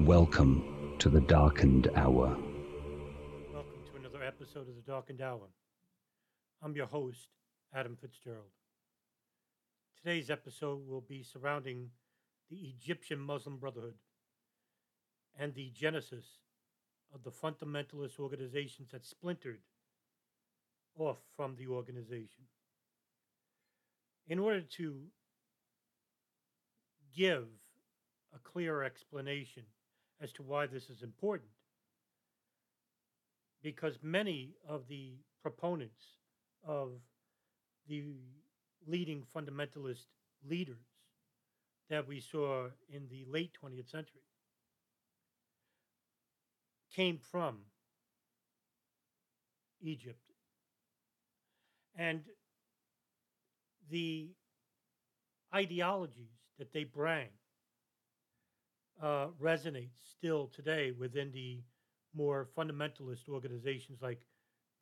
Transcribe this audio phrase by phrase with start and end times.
[0.00, 2.36] Welcome to the darkened hour.
[3.52, 5.46] Welcome to another episode of the Darkened Hour.
[6.60, 7.28] I'm your host,
[7.72, 8.50] Adam Fitzgerald.
[9.96, 11.90] Today's episode will be surrounding
[12.50, 13.94] the Egyptian Muslim Brotherhood
[15.38, 16.24] and the genesis
[17.14, 19.60] of the fundamentalist organizations that splintered
[20.98, 22.44] off from the organization.
[24.26, 25.02] In order to
[27.16, 27.46] give
[28.34, 29.62] a clear explanation
[30.20, 31.50] as to why this is important,
[33.62, 36.02] because many of the proponents
[36.66, 36.92] of
[37.88, 38.02] the
[38.86, 40.06] leading fundamentalist
[40.48, 40.84] leaders
[41.90, 44.22] that we saw in the late 20th century
[46.94, 47.58] came from
[49.82, 50.18] Egypt.
[51.96, 52.22] And
[53.90, 54.30] the
[55.54, 57.28] ideologies that they bring
[59.02, 61.60] uh, resonate still today within the
[62.14, 64.22] more fundamentalist organizations like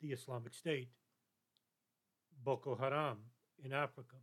[0.01, 0.89] the Islamic State,
[2.43, 3.17] Boko Haram
[3.63, 4.17] in Africa,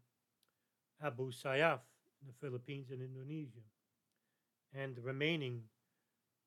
[1.03, 1.81] Abu Sayyaf
[2.21, 3.65] in the Philippines and Indonesia,
[4.75, 5.63] and the remaining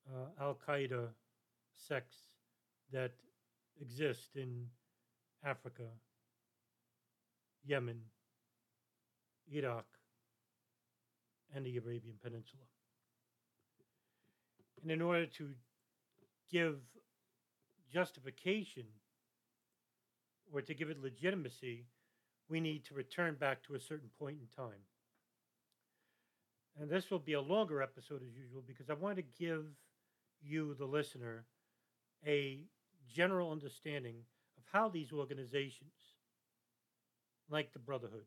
[0.08, 1.08] uh, Al Qaeda
[1.72, 2.16] sects
[2.92, 3.12] that
[3.80, 4.66] exist in
[5.44, 5.88] Africa,
[7.66, 8.00] Yemen,
[9.52, 9.86] Iraq,
[11.54, 12.64] and the Arabian Peninsula.
[14.84, 15.48] And in order to
[16.52, 16.76] give
[17.90, 18.84] justification
[20.52, 21.86] or to give it legitimacy,
[22.50, 24.84] we need to return back to a certain point in time.
[26.78, 29.64] And this will be a longer episode as usual because I want to give
[30.42, 31.46] you, the listener,
[32.26, 32.58] a
[33.10, 34.16] general understanding
[34.58, 35.94] of how these organizations,
[37.48, 38.26] like the Brotherhood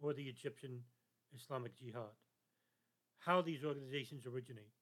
[0.00, 0.80] or the Egyptian
[1.36, 2.02] Islamic Jihad,
[3.20, 4.72] how these organizations originate.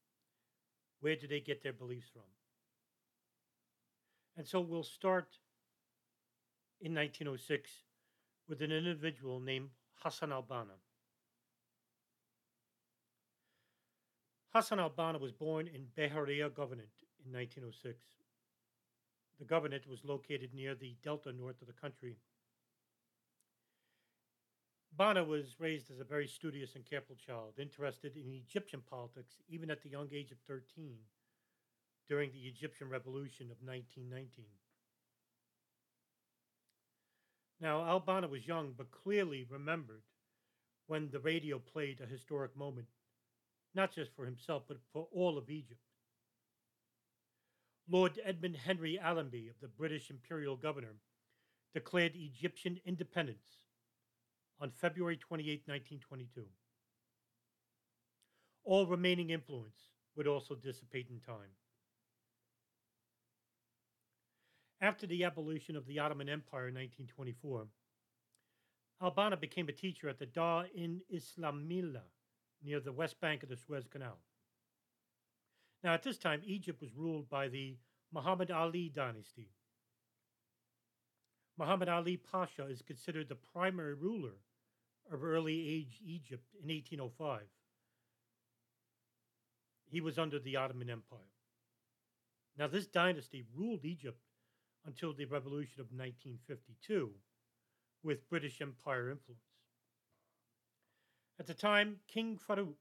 [1.02, 2.22] Where do they get their beliefs from?
[4.36, 5.26] And so we'll start
[6.80, 7.70] in 1906
[8.48, 10.78] with an individual named Hassan al Banna.
[14.54, 17.98] Hassan al Banna was born in Bahariya Governorate in 1906.
[19.40, 22.16] The governorate was located near the delta north of the country.
[24.98, 29.70] Banna was raised as a very studious and careful child, interested in Egyptian politics even
[29.70, 30.96] at the young age of 13
[32.08, 34.44] during the Egyptian Revolution of 1919.
[37.60, 40.02] Now, Al Banna was young, but clearly remembered
[40.88, 42.88] when the radio played a historic moment,
[43.74, 45.80] not just for himself, but for all of Egypt.
[47.88, 50.96] Lord Edmund Henry Allenby of the British Imperial Governor
[51.72, 53.62] declared Egyptian independence
[54.62, 56.44] on February 28, 1922.
[58.64, 61.50] All remaining influence would also dissipate in time.
[64.80, 67.66] After the abolition of the Ottoman Empire in 1924,
[69.02, 72.06] Al Banna became a teacher at the Dar in Islamillah
[72.62, 74.18] near the west bank of the Suez Canal.
[75.82, 77.76] Now, at this time, Egypt was ruled by the
[78.12, 79.48] Muhammad Ali dynasty.
[81.58, 84.34] Muhammad Ali Pasha is considered the primary ruler
[85.10, 87.42] of early age Egypt in 1805.
[89.86, 91.18] He was under the Ottoman Empire.
[92.58, 94.20] Now, this dynasty ruled Egypt
[94.86, 97.10] until the revolution of 1952
[98.02, 99.42] with British Empire influence.
[101.38, 102.76] At the time, King Farouk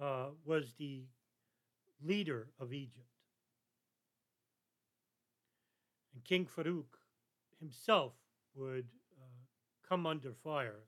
[0.00, 1.04] uh, was the
[2.02, 3.06] leader of Egypt.
[6.14, 6.98] And King Farouk
[7.58, 8.12] himself
[8.54, 8.86] would
[9.88, 10.80] come under fire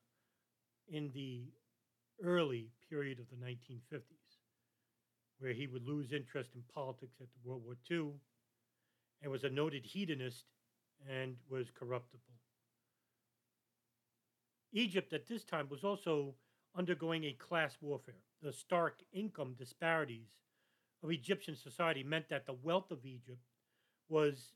[0.88, 1.44] in the
[2.22, 4.02] early period of the 1950s.
[5.38, 8.12] where he would lose interest in politics after World War II
[9.20, 10.46] and was a noted hedonist
[11.06, 12.22] and was corruptible.
[14.72, 16.34] Egypt at this time was also
[16.74, 18.22] undergoing a class warfare.
[18.42, 20.38] The stark income disparities
[21.02, 23.42] of Egyptian society meant that the wealth of Egypt
[24.08, 24.52] was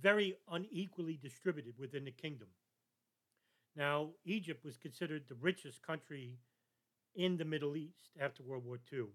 [0.00, 2.48] very unequally distributed within the kingdom.
[3.76, 6.38] Now, Egypt was considered the richest country
[7.16, 9.06] in the Middle East after World War II,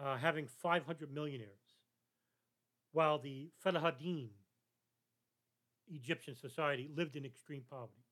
[0.00, 1.76] uh, having 500 millionaires,
[2.92, 4.28] while the Felahaddin
[5.90, 8.04] Egyptian society lived in extreme poverty.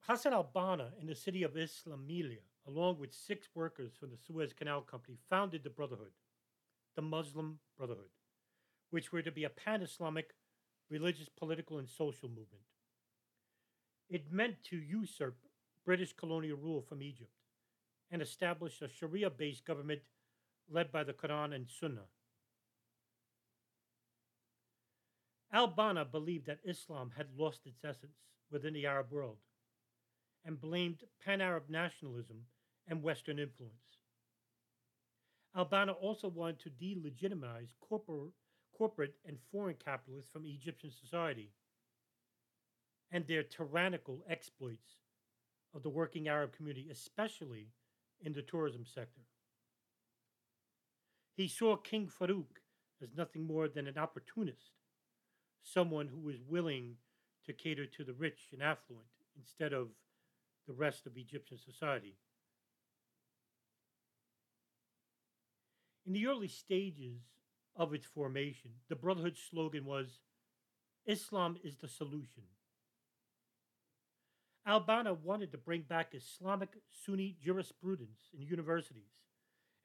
[0.00, 4.80] Hassan al-Banna in the city of Islamilia, along with six workers from the Suez Canal
[4.80, 6.12] Company, founded the Brotherhood,
[6.96, 8.10] the Muslim Brotherhood,
[8.90, 10.34] which were to be a pan-Islamic
[10.90, 12.64] religious, political, and social movement.
[14.08, 15.36] It meant to usurp
[15.84, 17.30] British colonial rule from Egypt
[18.10, 20.00] and establish a Sharia based government
[20.68, 22.08] led by the Quran and Sunnah.
[25.52, 28.18] Al Banna believed that Islam had lost its essence
[28.50, 29.38] within the Arab world
[30.44, 32.42] and blamed pan Arab nationalism
[32.88, 33.98] and Western influence.
[35.54, 38.32] Al Banna also wanted to delegitimize corporate,
[38.80, 41.50] corporate and foreign capitalists from Egyptian society
[43.12, 44.94] and their tyrannical exploits
[45.74, 47.66] of the working Arab community, especially
[48.22, 49.20] in the tourism sector.
[51.36, 52.56] He saw King Farouk
[53.02, 54.70] as nothing more than an opportunist,
[55.62, 56.94] someone who was willing
[57.44, 59.88] to cater to the rich and affluent instead of
[60.66, 62.16] the rest of Egyptian society.
[66.06, 67.20] In the early stages
[67.76, 70.18] of its formation, the Brotherhood's slogan was
[71.06, 72.42] Islam is the solution.
[74.66, 76.70] Al Banna wanted to bring back Islamic
[77.04, 79.10] Sunni jurisprudence in universities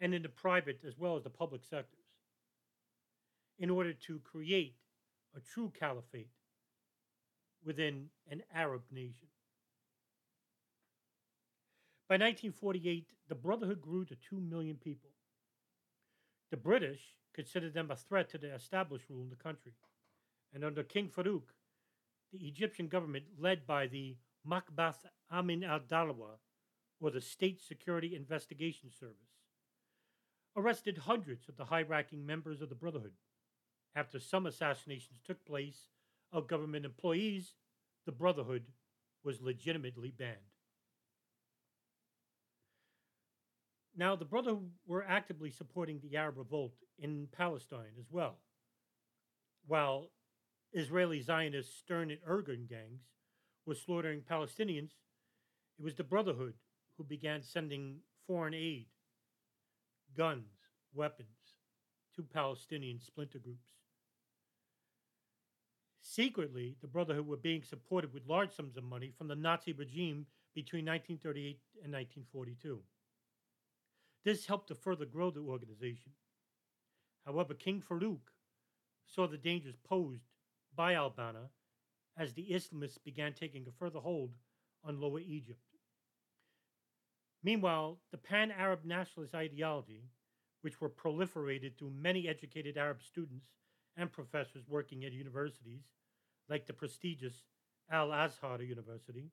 [0.01, 2.05] and in the private as well as the public sectors
[3.57, 4.75] in order to create
[5.35, 6.29] a true caliphate
[7.63, 9.27] within an Arab nation.
[12.07, 15.09] By 1948, the Brotherhood grew to 2 million people.
[16.51, 19.73] The British considered them a threat to the established rule in the country.
[20.53, 21.53] And under King Farouk,
[22.31, 26.37] the Egyptian government, led by the Makbath Amin al Dalwa,
[27.01, 29.15] or the State Security Investigation Service,
[30.55, 33.13] arrested hundreds of the high ranking members of the Brotherhood.
[33.95, 35.89] After some assassinations took place
[36.31, 37.53] of government employees,
[38.05, 38.65] the Brotherhood
[39.23, 40.54] was legitimately banned.
[43.97, 48.39] Now, the Brotherhood were actively supporting the Arab revolt in Palestine as well,
[49.67, 50.09] while
[50.73, 53.03] Israeli Zionist Stern and Irgun gangs
[53.65, 54.91] were slaughtering Palestinians.
[55.79, 56.55] It was the Brotherhood
[56.97, 58.87] who began sending foreign aid,
[60.17, 60.51] guns,
[60.93, 61.55] weapons
[62.15, 63.71] to Palestinian splinter groups.
[66.01, 70.25] Secretly, the Brotherhood were being supported with large sums of money from the Nazi regime
[70.53, 72.81] between 1938 and 1942.
[74.25, 76.11] This helped to further grow the organization.
[77.25, 78.31] However, King Farouk
[79.05, 80.25] saw the dangers posed
[80.75, 81.49] by al Banna
[82.17, 84.31] as the Islamists began taking a further hold
[84.83, 85.59] on Lower Egypt.
[87.43, 90.09] Meanwhile, the pan Arab nationalist ideology,
[90.61, 93.45] which were proliferated through many educated Arab students
[93.95, 95.83] and professors working at universities,
[96.49, 97.43] like the prestigious
[97.91, 99.29] Al Azhar University,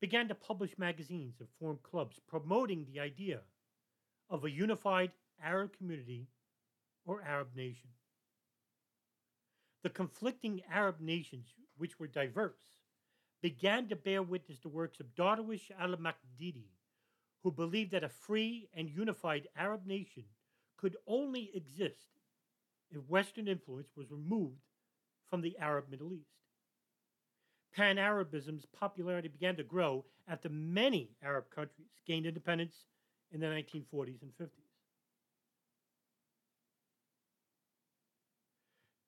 [0.00, 3.40] began to publish magazines and form clubs promoting the idea
[4.30, 5.12] of a unified
[5.42, 6.28] Arab community
[7.04, 7.90] or Arab nation.
[9.82, 12.72] The conflicting Arab nations, which were diverse,
[13.42, 16.70] began to bear witness to works of Darwish al Makdidi,
[17.42, 20.24] who believed that a free and unified Arab nation
[20.78, 22.20] could only exist
[22.90, 24.62] if Western influence was removed
[25.28, 26.30] from the Arab Middle East.
[27.74, 32.86] Pan Arabism's popularity began to grow after many Arab countries gained independence
[33.34, 34.48] in the 1940s and 50s.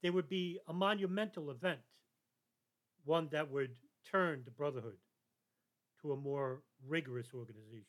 [0.02, 1.78] There would be a monumental event,
[3.04, 3.70] one that would
[4.10, 4.98] turn the Brotherhood
[6.02, 7.86] to a more rigorous organization.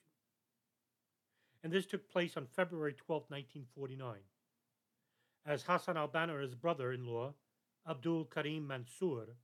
[1.63, 4.15] And this took place on February 12, 1949,
[5.45, 7.33] as Hassan al Banna his brother in law,
[7.89, 9.35] Abdul Karim Mansour,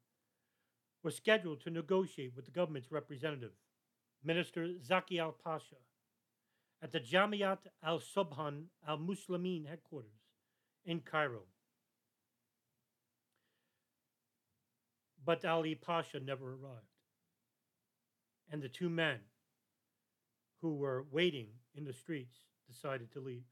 [1.01, 3.51] was scheduled to negotiate with the government's representative,
[4.23, 5.75] Minister Zaki Ali Pasha,
[6.83, 10.11] at the Jamiat al Subhan al Muslimin headquarters
[10.85, 11.43] in Cairo.
[15.25, 16.83] But Ali Pasha never arrived.
[18.51, 19.19] And the two men
[20.61, 23.45] who were waiting in the streets decided to leave.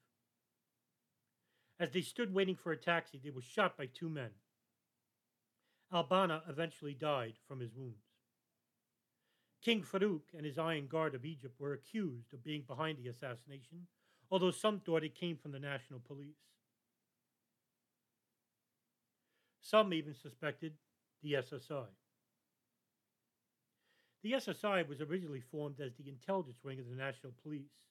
[1.79, 4.31] As they stood waiting for a taxi, they were shot by two men.
[5.93, 8.10] Al-Banna eventually died from his wounds.
[9.61, 13.87] King Farouk and his Iron Guard of Egypt were accused of being behind the assassination,
[14.31, 16.35] although some thought it came from the national police.
[19.61, 20.73] Some even suspected
[21.21, 21.85] the SSI.
[24.23, 27.87] The SSI was originally formed as the intelligence wing of the National Police,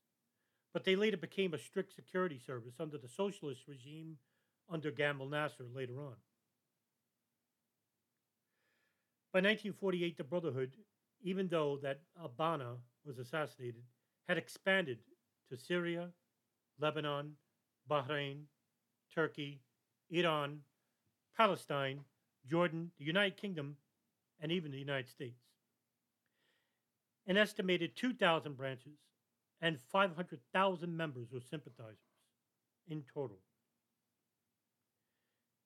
[0.72, 4.18] but they later became a strict security service under the socialist regime
[4.68, 6.16] under Gamal Nasser later on.
[9.32, 10.72] By 1948, the Brotherhood,
[11.22, 13.82] even though that Al-Banna was assassinated,
[14.28, 14.98] had expanded
[15.48, 16.08] to Syria,
[16.78, 17.32] Lebanon,
[17.90, 18.42] Bahrain,
[19.14, 19.60] Turkey,
[20.10, 20.60] Iran,
[21.36, 22.00] Palestine,
[22.48, 23.76] Jordan, the United Kingdom,
[24.40, 25.42] and even the United States.
[27.26, 28.98] An estimated 2,000 branches
[29.60, 31.98] and 500,000 members or sympathizers
[32.88, 33.38] in total.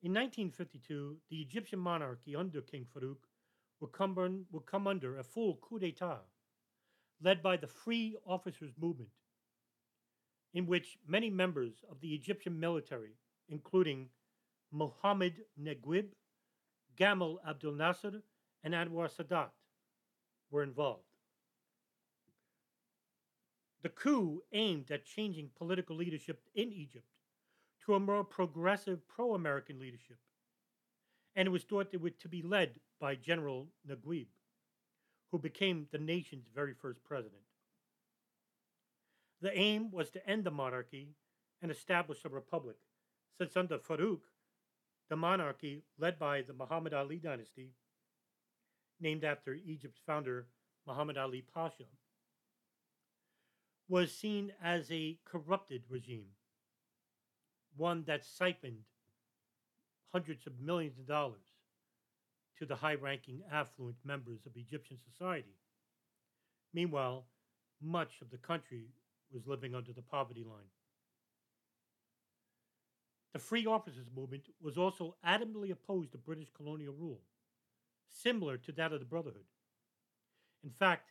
[0.03, 3.17] In 1952, the Egyptian monarchy under King Farouk
[3.81, 6.21] would come, would come under a full coup d'etat
[7.23, 9.11] led by the Free Officers Movement,
[10.53, 13.17] in which many members of the Egyptian military,
[13.49, 14.09] including
[14.71, 16.09] Mohammed Naguib,
[16.97, 18.23] Gamal Abdel Nasser,
[18.63, 19.51] and Anwar Sadat,
[20.51, 21.03] were involved.
[23.83, 27.07] The coup aimed at changing political leadership in Egypt
[27.85, 30.19] to a more progressive pro American leadership,
[31.37, 34.29] and it was thought that it would to be led by General Naguib,
[35.31, 37.43] who became the nation's very first president.
[39.43, 41.09] The aim was to end the monarchy
[41.61, 42.77] and establish a republic,
[43.37, 44.23] since under Farouk,
[45.11, 47.73] the monarchy led by the Muhammad Ali dynasty,
[48.99, 50.47] named after Egypt's founder
[50.87, 51.85] Muhammad Ali Pasha,
[53.87, 56.31] was seen as a corrupted regime,
[57.77, 58.87] one that siphoned
[60.11, 61.54] hundreds of millions of dollars
[62.59, 65.57] to the high ranking, affluent members of Egyptian society.
[66.73, 67.27] Meanwhile,
[67.83, 68.89] much of the country
[69.33, 70.71] was living under the poverty line.
[73.33, 77.21] The Free Officers Movement was also adamantly opposed to British colonial rule,
[78.09, 79.47] similar to that of the Brotherhood.
[80.63, 81.11] In fact,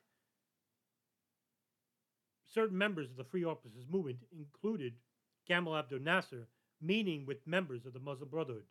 [2.53, 4.93] certain members of the Free Officers Movement included
[5.49, 6.47] Gamal Abdel Nasser
[6.81, 8.65] meeting with members of the Muslim Brotherhood.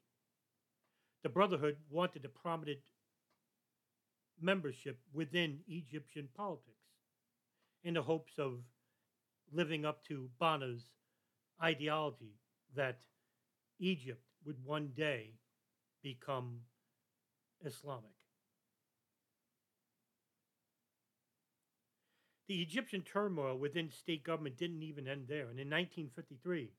[1.22, 2.80] The Brotherhood wanted a prominent
[4.40, 6.76] membership within Egyptian politics
[7.84, 8.58] in the hopes of
[9.52, 10.84] living up to Banna's
[11.62, 12.34] ideology
[12.74, 13.00] that
[13.78, 15.34] Egypt would one day
[16.02, 16.60] become
[17.64, 18.10] Islamic.
[22.48, 25.48] The Egyptian turmoil within state government didn't even end there.
[25.48, 26.70] And in 1953,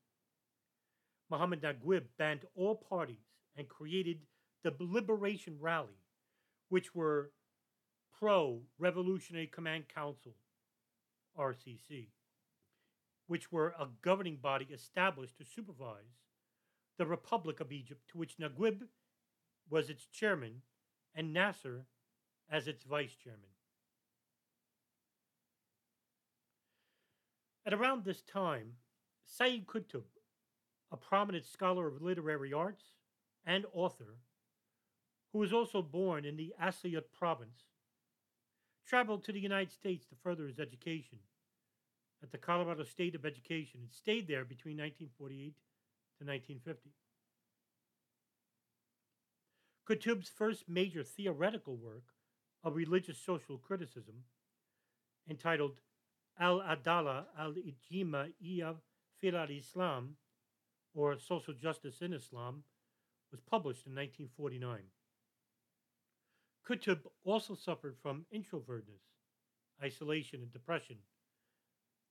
[1.29, 3.23] Muhammad Naguib banned all parties
[3.55, 4.19] and created
[4.63, 5.99] the Liberation Rally,
[6.69, 7.31] which were
[8.17, 10.35] pro Revolutionary Command Council,
[11.37, 12.07] RCC,
[13.27, 16.21] which were a governing body established to supervise
[16.97, 18.83] the Republic of Egypt, to which Naguib
[19.69, 20.61] was its chairman
[21.15, 21.85] and Nasser
[22.49, 23.49] as its vice chairman.
[27.65, 28.73] At around this time,
[29.25, 30.03] Sayyid Qutb,
[30.91, 32.83] a prominent scholar of literary arts
[33.45, 34.17] and author,
[35.33, 37.63] who was also born in the Asyut province,
[38.87, 41.17] traveled to the United States to further his education
[42.21, 45.55] at the Colorado State of Education and stayed there between 1948
[46.19, 46.91] to 1950.
[49.89, 52.13] Qutb's first major theoretical work
[52.63, 54.23] of religious social criticism,
[55.29, 55.81] entitled
[56.39, 58.75] Al Adala al Ijima iya
[59.19, 60.15] fil al Islam,
[60.93, 62.63] or Social Justice in Islam,
[63.31, 64.83] was published in 1949.
[66.67, 69.03] Qutb also suffered from introvertedness,
[69.83, 70.97] isolation, and depression,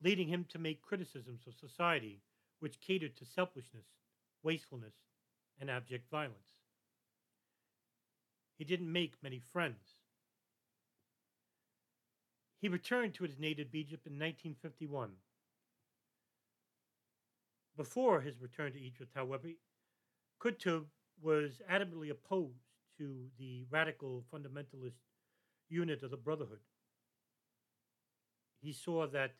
[0.03, 2.21] leading him to make criticisms of society
[2.61, 3.87] which catered to selfishness,
[4.43, 4.95] wastefulness,
[5.59, 6.53] and abject violence.
[8.59, 9.97] He didn't make many friends.
[12.61, 15.11] He returned to his native Egypt in 1951.
[17.77, 19.49] Before his return to Egypt, however,
[20.41, 20.85] Qutb
[21.21, 25.01] was adamantly opposed to the radical fundamentalist
[25.69, 26.61] unit of the Brotherhood.
[28.61, 29.35] He saw that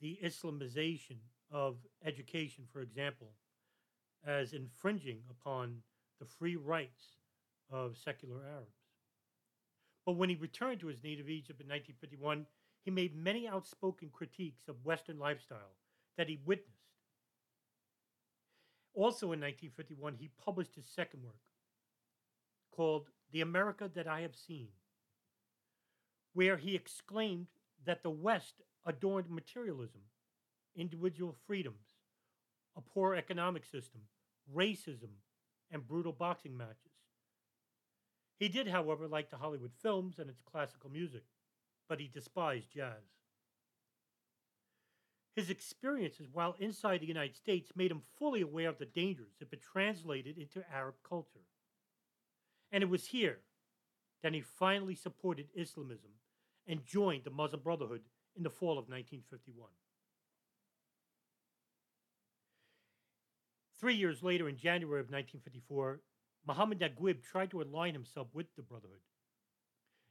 [0.00, 1.18] the Islamization
[1.50, 3.32] of education, for example,
[4.26, 5.82] as infringing upon
[6.20, 7.16] the free rights
[7.70, 8.76] of secular Arabs.
[10.06, 12.46] But when he returned to his native Egypt in 1951,
[12.84, 15.76] he made many outspoken critiques of Western lifestyle
[16.16, 16.70] that he witnessed.
[18.94, 21.34] Also in 1951, he published his second work
[22.74, 24.68] called The America That I Have Seen,
[26.32, 27.46] where he exclaimed
[27.84, 30.02] that the West adorned materialism,
[30.74, 31.94] individual freedoms,
[32.76, 34.02] a poor economic system,
[34.52, 35.20] racism,
[35.70, 36.92] and brutal boxing matches.
[38.38, 41.22] He did, however, like the Hollywood films and its classical music,
[41.88, 43.04] but he despised jazz.
[45.36, 49.52] His experiences while inside the United States made him fully aware of the dangers if
[49.52, 51.46] it translated into Arab culture.
[52.74, 53.38] And it was here
[54.24, 56.10] that he finally supported Islamism
[56.66, 58.00] and joined the Muslim Brotherhood
[58.36, 59.68] in the fall of 1951.
[63.78, 66.00] Three years later, in January of 1954,
[66.48, 68.98] Muhammad Naguib tried to align himself with the Brotherhood.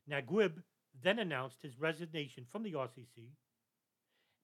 [0.10, 0.64] Naguib
[1.04, 3.34] then announced his resignation from the RCC,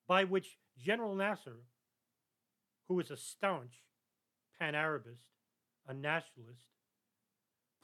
[0.10, 1.62] by which General Nasser,
[2.90, 3.86] who was a staunch
[4.60, 5.30] pan Arabist,
[5.88, 6.66] a nationalist,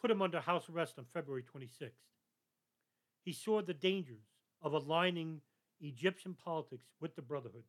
[0.06, 1.90] put him under house arrest on February 26th.
[3.24, 4.22] He saw the dangers
[4.62, 5.42] of aligning
[5.82, 7.64] Egyptian politics with the Brotherhood.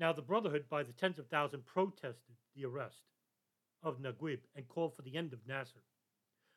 [0.00, 3.02] Now, the Brotherhood, by the tens of thousands, protested the arrest
[3.84, 5.84] of Naguib and called for the end of Nasser.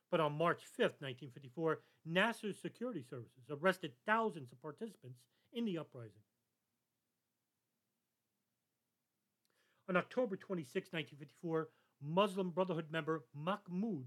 [0.10, 5.20] But on March 5th, 1954, Nasser's security services arrested thousands of participants
[5.54, 6.24] in the uprising.
[9.88, 11.68] On October 26, 1954,
[12.02, 14.06] Muslim Brotherhood member Mahmoud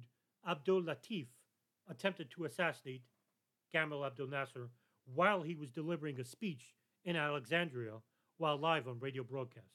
[0.48, 1.26] Abdul Latif
[1.88, 3.02] attempted to assassinate
[3.72, 4.68] Gamal Abdel Nasser
[5.14, 6.74] while he was delivering a speech
[7.04, 7.92] in Alexandria
[8.38, 9.66] while live on radio broadcast.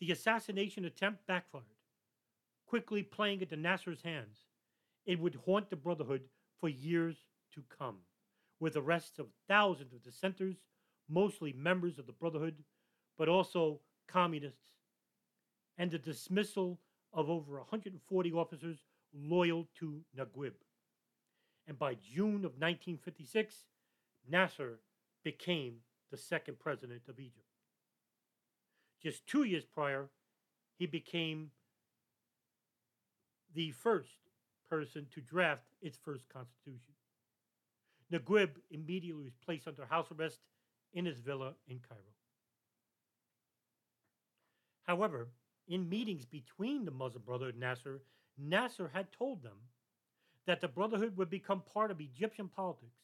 [0.00, 1.64] The assassination attempt backfired,
[2.66, 4.38] quickly playing into Nasser's hands.
[5.06, 6.22] It would haunt the Brotherhood
[6.60, 7.16] for years
[7.54, 7.98] to come,
[8.60, 10.56] with arrests of thousands of dissenters,
[11.08, 12.56] mostly members of the Brotherhood,
[13.16, 14.77] but also communists,
[15.78, 16.80] and the dismissal
[17.12, 18.78] of over 140 officers
[19.14, 20.52] loyal to Naguib.
[21.66, 23.64] And by June of 1956,
[24.28, 24.80] Nasser
[25.24, 25.76] became
[26.10, 27.46] the second president of Egypt.
[29.02, 30.08] Just two years prior,
[30.78, 31.50] he became
[33.54, 34.10] the first
[34.68, 36.94] person to draft its first constitution.
[38.12, 40.40] Naguib immediately was placed under house arrest
[40.92, 42.00] in his villa in Cairo.
[44.84, 45.28] However,
[45.68, 48.00] in meetings between the Muslim Brotherhood and Nasser,
[48.38, 49.58] Nasser had told them
[50.46, 52.96] that the Brotherhood would become part of Egyptian politics.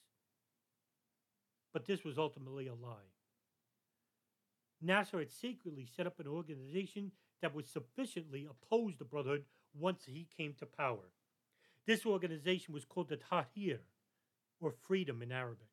[1.73, 3.11] But this was ultimately a lie.
[4.81, 9.45] Nasser had secretly set up an organization that would sufficiently oppose the Brotherhood
[9.79, 11.11] once he came to power.
[11.87, 13.81] This organization was called the Tahrir,
[14.61, 15.69] or Freedom in Arabic.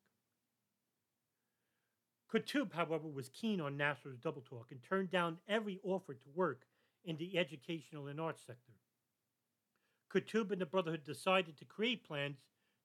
[2.32, 6.66] Qutb, however, was keen on Nasser's double talk and turned down every offer to work
[7.04, 8.72] in the educational and arts sector.
[10.12, 12.36] Qutb and the Brotherhood decided to create plans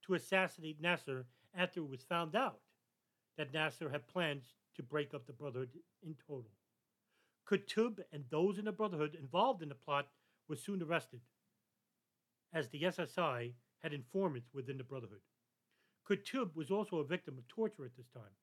[0.05, 1.25] to assassinate Nasser
[1.55, 2.59] after it was found out
[3.37, 5.69] that Nasser had plans to break up the Brotherhood
[6.03, 6.51] in total.
[7.49, 10.07] Qutb and those in the Brotherhood involved in the plot
[10.47, 11.21] were soon arrested,
[12.53, 15.21] as the SSI had informants within the Brotherhood.
[16.09, 18.35] Qutb was also a victim of torture at this time.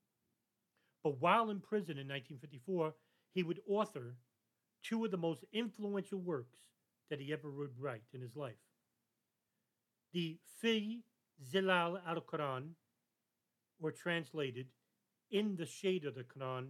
[1.03, 2.95] But while in prison in 1954,
[3.35, 4.17] he would author
[4.85, 6.59] two of the most influential works
[7.11, 8.63] that he ever would write in his life.
[10.13, 11.01] The Fi
[11.53, 12.71] Zilal al Quran,
[13.81, 14.69] or translated,
[15.31, 16.69] In the Shade of the Quran,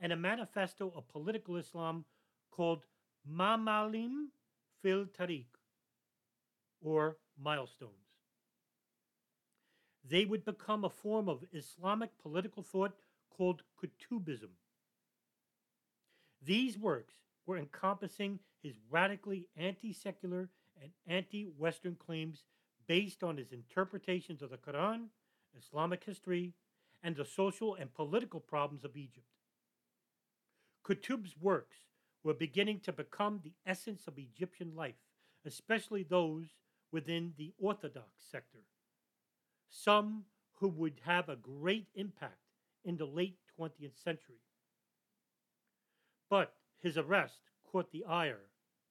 [0.00, 2.04] and a manifesto of political Islam
[2.50, 2.84] called
[3.28, 4.26] Mamalim
[4.82, 5.46] fil Tariq,
[6.80, 8.04] or Milestones.
[10.06, 12.92] They would become a form of Islamic political thought
[13.30, 14.50] called Qutubism.
[16.42, 17.14] These works
[17.46, 20.48] were encompassing his radically anti secular
[20.80, 22.44] and anti Western claims
[22.86, 25.06] based on his interpretations of the Quran,
[25.56, 26.52] Islamic history,
[27.02, 29.26] and the social and political problems of Egypt.
[30.86, 31.76] Qutb's works
[32.22, 34.94] were beginning to become the essence of Egyptian life,
[35.46, 36.46] especially those
[36.92, 38.60] within the Orthodox sector.
[39.68, 42.38] Some who would have a great impact
[42.84, 44.40] in the late 20th century.
[46.30, 46.54] But
[46.84, 48.42] his arrest caught the ire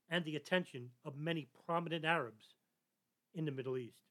[0.09, 2.55] and the attention of many prominent Arabs
[3.35, 4.01] in the Middle East,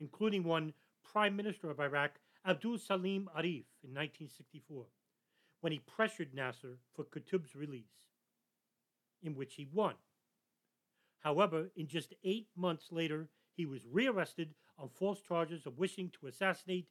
[0.00, 0.72] including one
[1.12, 2.12] Prime Minister of Iraq,
[2.46, 4.84] Abdul Salim Arif, in 1964,
[5.60, 8.06] when he pressured Nasser for Qutb's release,
[9.20, 9.94] in which he won.
[11.24, 16.28] However, in just eight months later, he was rearrested on false charges of wishing to
[16.28, 16.86] assassinate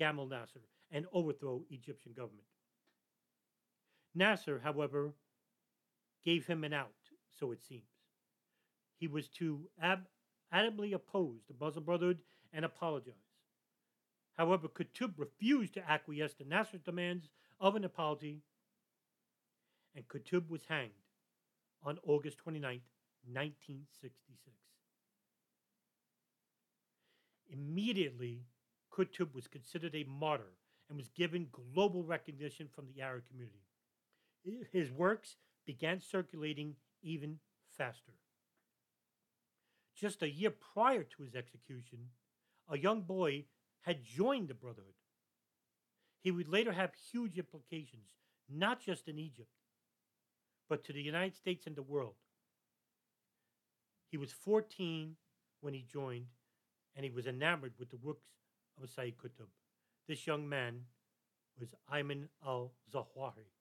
[0.00, 2.46] Gamal Nasser and overthrow Egyptian government.
[4.14, 5.12] Nasser, however,
[6.24, 6.94] gave him an out,
[7.38, 7.84] so it seems.
[8.98, 10.08] He was to ab-
[10.52, 12.18] adamantly oppose the Muslim Brotherhood
[12.52, 13.14] and apologize.
[14.34, 17.28] However, Qutb refused to acquiesce to Nasser's demands
[17.60, 18.42] of an apology,
[19.94, 20.92] and Qutb was hanged
[21.82, 22.80] on August 29,
[23.24, 24.56] 1966.
[27.48, 28.44] Immediately,
[28.92, 30.52] Qutb was considered a martyr
[30.88, 33.69] and was given global recognition from the Arab community.
[34.72, 37.38] His works began circulating even
[37.76, 38.12] faster.
[39.96, 42.10] Just a year prior to his execution,
[42.68, 43.44] a young boy
[43.82, 44.94] had joined the Brotherhood.
[46.22, 48.08] He would later have huge implications,
[48.48, 49.50] not just in Egypt,
[50.68, 52.14] but to the United States and the world.
[54.10, 55.16] He was 14
[55.60, 56.26] when he joined,
[56.96, 58.26] and he was enamored with the works
[58.82, 59.46] of Sayyid Qutb.
[60.08, 60.80] This young man
[61.58, 63.59] was Ayman al Zawahiri.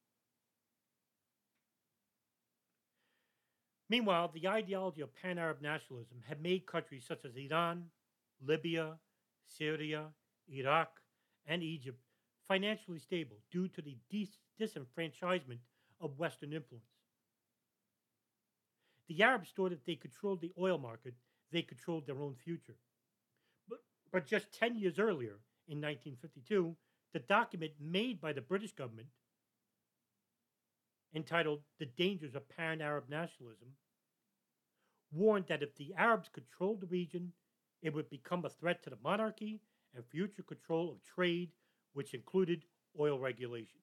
[3.90, 7.86] Meanwhile, the ideology of pan Arab nationalism had made countries such as Iran,
[8.46, 8.98] Libya,
[9.48, 10.06] Syria,
[10.48, 11.02] Iraq,
[11.48, 12.00] and Egypt
[12.48, 15.60] financially stable due to the dis- disenfranchisement
[16.00, 16.86] of Western influence.
[19.08, 21.16] The Arabs thought if they controlled the oil market,
[21.52, 22.76] they controlled their own future.
[23.68, 23.80] But,
[24.12, 26.76] but just 10 years earlier, in 1952,
[27.14, 29.08] the document made by the British government
[31.14, 33.70] entitled The Dangers of Pan Arab Nationalism,
[35.12, 37.34] warned that if the Arabs controlled the region,
[37.82, 39.62] it would become a threat to the monarchy
[39.96, 41.52] and future control of trade,
[41.94, 42.66] which included
[43.00, 43.80] oil regulation.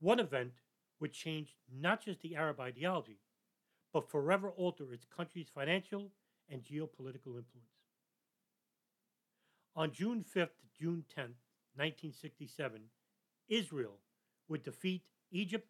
[0.00, 0.52] One event
[0.98, 3.20] would change not just the Arab ideology,
[3.92, 6.10] but forever alter its country's financial
[6.48, 7.76] and geopolitical influence.
[9.76, 11.38] On June 5th to June 10th,
[11.76, 12.82] 1967,
[13.50, 13.98] Israel
[14.48, 15.68] would defeat Egypt,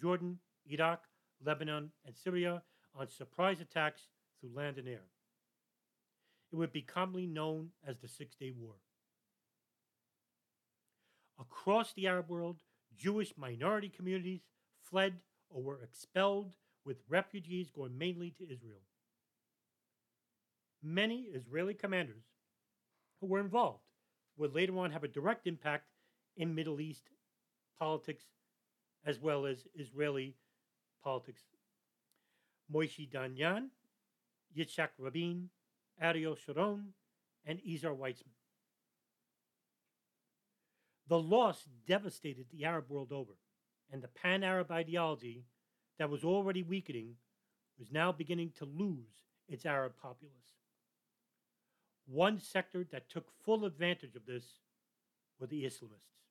[0.00, 1.02] Jordan, Iraq,
[1.44, 2.62] Lebanon, and Syria
[2.94, 4.02] on surprise attacks
[4.40, 5.06] through land and air.
[6.52, 8.74] It would be commonly known as the Six Day War.
[11.40, 12.58] Across the Arab world,
[12.96, 14.42] Jewish minority communities
[14.82, 15.14] fled
[15.48, 18.82] or were expelled, with refugees going mainly to Israel.
[20.82, 22.24] Many Israeli commanders
[23.20, 23.84] who were involved
[24.36, 25.84] would later on have a direct impact
[26.36, 27.04] in Middle East
[27.82, 28.22] politics
[29.04, 30.36] as well as Israeli
[31.02, 31.42] politics.
[32.72, 33.70] Moshe Dayan,
[34.56, 35.48] Yitzhak Rabin,
[36.00, 36.94] Ariel Sharon,
[37.44, 38.38] and Ezer Weizman.
[41.08, 43.32] The loss devastated the Arab world over,
[43.90, 45.42] and the pan Arab ideology
[45.98, 47.16] that was already weakening
[47.80, 50.36] was now beginning to lose its Arab populace.
[52.06, 54.44] One sector that took full advantage of this
[55.40, 56.21] were the Islamists.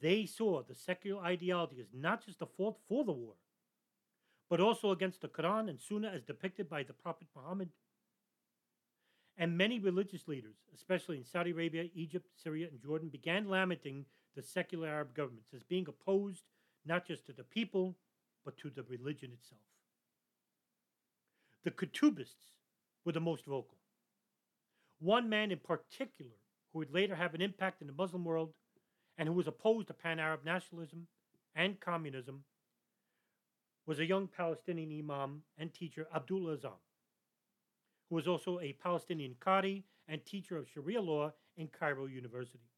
[0.00, 3.34] They saw the secular ideology as not just a fault for the war,
[4.48, 7.68] but also against the Quran and Sunnah as depicted by the Prophet Muhammad.
[9.36, 14.42] And many religious leaders, especially in Saudi Arabia, Egypt, Syria, and Jordan, began lamenting the
[14.42, 16.44] secular Arab governments as being opposed
[16.86, 17.96] not just to the people,
[18.44, 19.60] but to the religion itself.
[21.64, 22.52] The Qutubists
[23.04, 23.76] were the most vocal.
[24.98, 26.32] One man in particular,
[26.72, 28.52] who would later have an impact in the Muslim world
[29.20, 31.06] and who was opposed to pan Arab nationalism
[31.54, 32.42] and communism,
[33.86, 36.80] was a young Palestinian imam and teacher, Abdul Azzam,
[38.08, 42.70] who was also a Palestinian Qadi and teacher of Sharia law in Cairo University.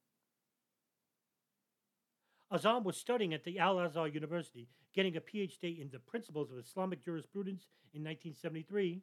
[2.53, 6.59] Azzam was studying at the Al Azhar University, getting a PhD in the principles of
[6.59, 9.01] Islamic jurisprudence in 1973,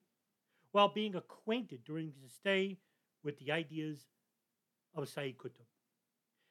[0.73, 2.78] while being acquainted during his stay
[3.23, 4.08] with the ideas
[4.93, 5.78] of Sayyid Qutb.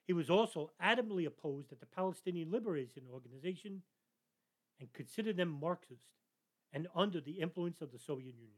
[0.09, 3.83] He was also adamantly opposed at the Palestinian Liberation Organization
[4.81, 6.07] and considered them Marxist
[6.73, 8.57] and under the influence of the Soviet Union.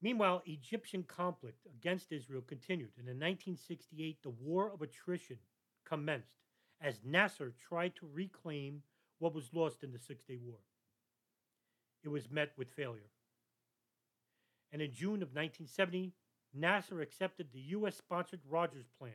[0.00, 5.38] Meanwhile, Egyptian conflict against Israel continued, and in 1968, the War of Attrition
[5.84, 6.36] commenced
[6.80, 8.82] as Nasser tried to reclaim
[9.18, 10.58] what was lost in the Six Day War.
[12.04, 13.10] It was met with failure.
[14.70, 16.12] And in June of 1970,
[16.56, 17.96] Nasser accepted the U.S.
[17.96, 19.12] sponsored Rogers Plan,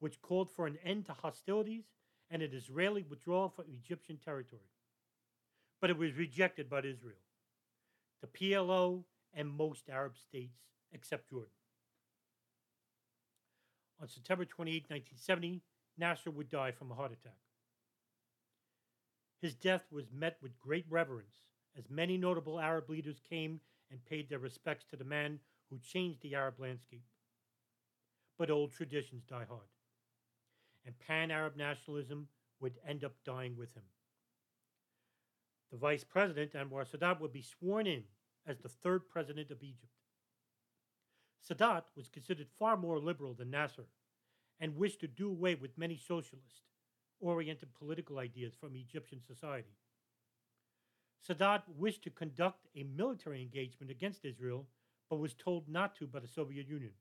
[0.00, 1.84] which called for an end to hostilities
[2.30, 4.70] and an Israeli withdrawal from Egyptian territory.
[5.80, 7.16] But it was rejected by Israel,
[8.20, 10.58] the PLO, and most Arab states
[10.92, 11.50] except Jordan.
[14.00, 15.62] On September 28, 1970,
[15.98, 17.38] Nasser would die from a heart attack.
[19.40, 21.34] His death was met with great reverence
[21.76, 25.40] as many notable Arab leaders came and paid their respects to the man
[25.72, 27.06] who changed the Arab landscape.
[28.38, 29.70] But old traditions die hard,
[30.84, 32.28] and pan Arab nationalism
[32.60, 33.84] would end up dying with him.
[35.70, 38.02] The vice president, Anwar Sadat, would be sworn in
[38.46, 39.92] as the third president of Egypt.
[41.48, 43.86] Sadat was considered far more liberal than Nasser
[44.60, 46.66] and wished to do away with many socialist
[47.20, 49.76] oriented political ideas from Egyptian society.
[51.26, 54.66] Sadat wished to conduct a military engagement against Israel,
[55.12, 56.92] but was told not to by the Soviet Union.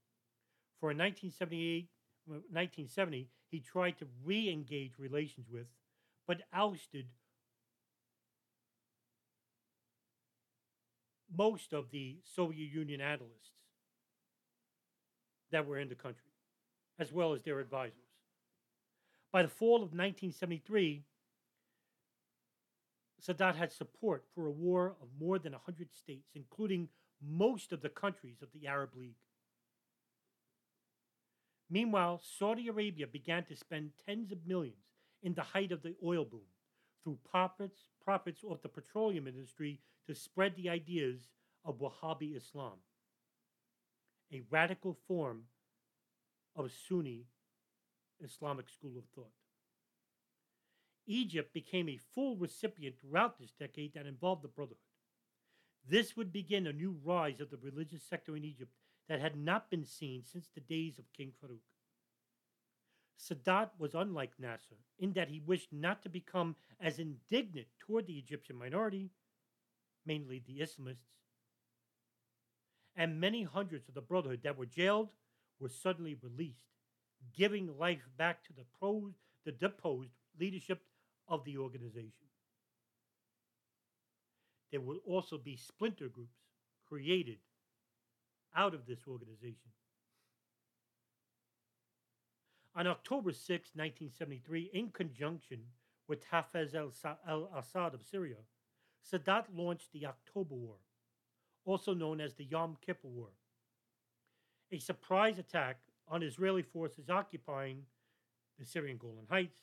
[0.81, 1.87] For in 1978,
[2.25, 5.67] 1970, he tried to re engage relations with,
[6.27, 7.05] but ousted
[11.33, 13.55] most of the Soviet Union analysts
[15.53, 16.33] that were in the country,
[16.99, 17.95] as well as their advisors.
[19.31, 21.05] By the fall of 1973,
[23.25, 26.89] Sadat had support for a war of more than 100 states, including
[27.21, 29.15] most of the countries of the Arab League.
[31.69, 34.75] Meanwhile, Saudi Arabia began to spend tens of millions
[35.23, 36.41] in the height of the oil boom
[37.03, 41.29] through profits, profits off the petroleum industry to spread the ideas
[41.63, 42.79] of Wahhabi Islam,
[44.33, 45.43] a radical form
[46.55, 47.25] of Sunni
[48.23, 49.31] Islamic school of thought.
[51.07, 54.77] Egypt became a full recipient throughout this decade that involved the Brotherhood.
[55.87, 58.71] This would begin a new rise of the religious sector in Egypt
[59.07, 61.59] that had not been seen since the days of King Farouk.
[63.19, 68.17] Sadat was unlike Nasser in that he wished not to become as indignant toward the
[68.17, 69.11] Egyptian minority,
[70.05, 71.11] mainly the Islamists,
[72.95, 75.09] and many hundreds of the Brotherhood that were jailed
[75.59, 76.65] were suddenly released,
[77.33, 79.13] giving life back to the, pros,
[79.45, 80.81] the deposed leadership
[81.27, 82.30] of the organization.
[84.71, 86.37] There will also be splinter groups
[86.87, 87.37] created
[88.55, 89.71] out of this organization.
[92.75, 95.59] On October 6, 1973, in conjunction
[96.07, 98.37] with Hafez al Assad of Syria,
[99.11, 100.75] Sadat launched the October War,
[101.65, 103.29] also known as the Yom Kippur War,
[104.71, 107.83] a surprise attack on Israeli forces occupying
[108.57, 109.59] the Syrian Golan Heights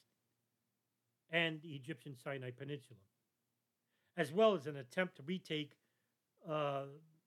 [1.30, 3.00] and the Egyptian Sinai Peninsula,
[4.18, 5.76] as well as an attempt to retake
[6.50, 6.82] uh,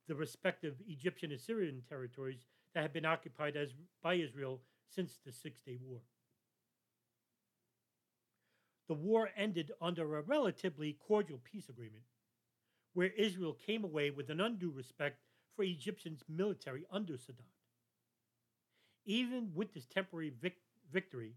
[0.08, 3.70] the respective Egyptian and Syrian territories that had been occupied as,
[4.04, 4.60] by Israel
[4.94, 6.02] since the Six Day War.
[8.90, 12.04] The war ended under a relatively cordial peace agreement,
[12.94, 15.22] where Israel came away with an undue respect
[15.56, 17.56] for Egyptian's military under Sadat.
[19.06, 21.36] Even with this temporary vic- victory,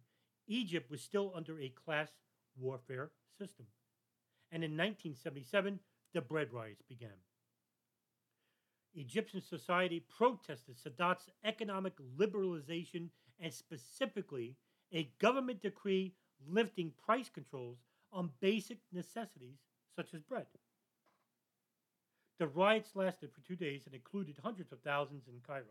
[0.49, 2.09] Egypt was still under a class
[2.59, 3.67] warfare system.
[4.55, 5.81] And in 1977,
[6.15, 7.19] the bread riots began.
[8.95, 13.09] Egyptian society protested Sadat's economic liberalization
[13.41, 14.55] and specifically
[14.93, 16.15] a government decree
[16.49, 17.79] lifting price controls
[18.13, 19.59] on basic necessities
[19.97, 20.47] such as bread.
[22.39, 25.65] The riots lasted for two days and included hundreds of thousands in Cairo.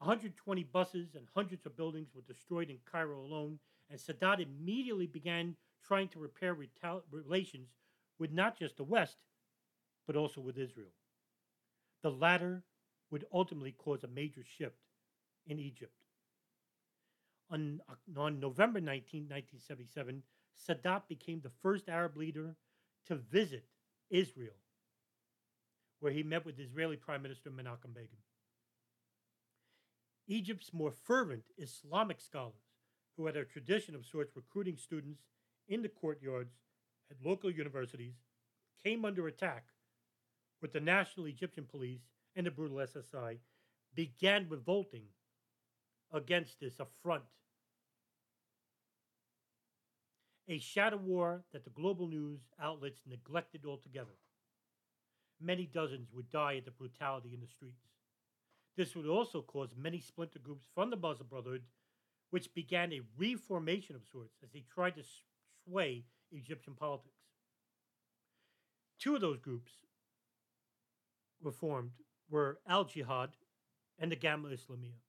[0.00, 5.56] 120 buses and hundreds of buildings were destroyed in Cairo alone, and Sadat immediately began
[5.86, 6.56] trying to repair
[7.10, 7.68] relations
[8.18, 9.16] with not just the West,
[10.06, 10.92] but also with Israel.
[12.02, 12.62] The latter
[13.10, 14.76] would ultimately cause a major shift
[15.46, 15.92] in Egypt.
[17.50, 17.80] On,
[18.16, 20.22] on November 19, 1977,
[20.68, 22.56] Sadat became the first Arab leader
[23.06, 23.64] to visit
[24.10, 24.54] Israel,
[26.00, 28.18] where he met with Israeli Prime Minister Menachem Begin.
[30.28, 32.54] Egypt's more fervent Islamic scholars,
[33.16, 35.20] who had a tradition of sorts recruiting students
[35.72, 36.52] in the courtyards
[37.10, 38.14] at local universities,
[38.84, 39.64] came under attack
[40.60, 42.02] with the National Egyptian Police
[42.36, 43.38] and the brutal SSI,
[43.94, 45.04] began revolting
[46.12, 47.22] against this affront.
[50.48, 54.18] A shadow war that the global news outlets neglected altogether.
[55.40, 57.88] Many dozens would die at the brutality in the streets.
[58.76, 61.64] This would also cause many splinter groups from the Muslim Brotherhood,
[62.30, 65.02] which began a reformation of sorts as they tried to
[65.64, 67.14] sway Egyptian politics.
[68.98, 69.72] Two of those groups
[71.42, 71.90] were formed
[72.30, 73.30] were Al Jihad
[73.98, 75.00] and the Gamaa Islamiyah.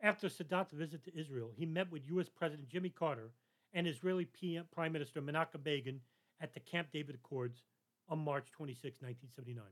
[0.00, 2.28] After Sadat's visit to Israel, he met with U.S.
[2.28, 3.30] President Jimmy Carter
[3.72, 6.00] and Israeli PM, Prime Minister Menachem Begin
[6.40, 7.62] at the Camp David Accords
[8.08, 9.64] on March 26, 1979.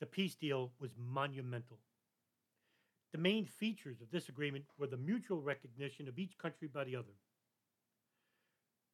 [0.00, 1.78] The peace deal was monumental.
[3.12, 6.96] The main features of this agreement were the mutual recognition of each country by the
[6.96, 7.14] other,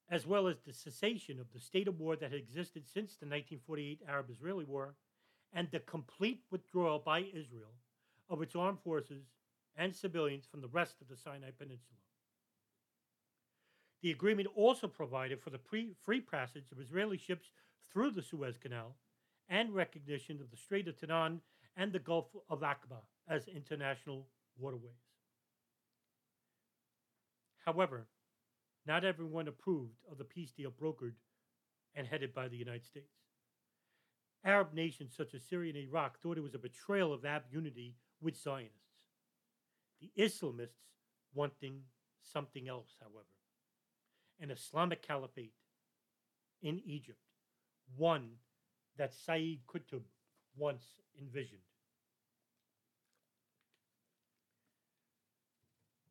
[0.09, 3.27] as well as the cessation of the state of war that had existed since the
[3.27, 4.95] 1948 Arab Israeli War,
[5.53, 7.75] and the complete withdrawal by Israel
[8.29, 9.25] of its armed forces
[9.77, 11.99] and civilians from the rest of the Sinai Peninsula.
[14.03, 17.51] The agreement also provided for the pre- free passage of Israeli ships
[17.91, 18.97] through the Suez Canal
[19.49, 21.41] and recognition of the Strait of Tiran
[21.77, 24.27] and the Gulf of Aqaba as international
[24.59, 24.93] waterways.
[27.65, 28.07] However,
[28.87, 31.15] not everyone approved of the peace deal brokered
[31.95, 33.15] and headed by the United States.
[34.45, 37.97] Arab nations such as Syria and Iraq thought it was a betrayal of Arab unity
[38.21, 38.79] with Zionists.
[40.01, 40.83] The Islamists
[41.33, 41.81] wanting
[42.23, 43.25] something else, however
[44.41, 45.53] an Islamic caliphate
[46.63, 47.19] in Egypt,
[47.97, 48.31] one
[48.97, 50.03] that Sayyid Qutb
[50.57, 50.85] once
[51.21, 51.61] envisioned.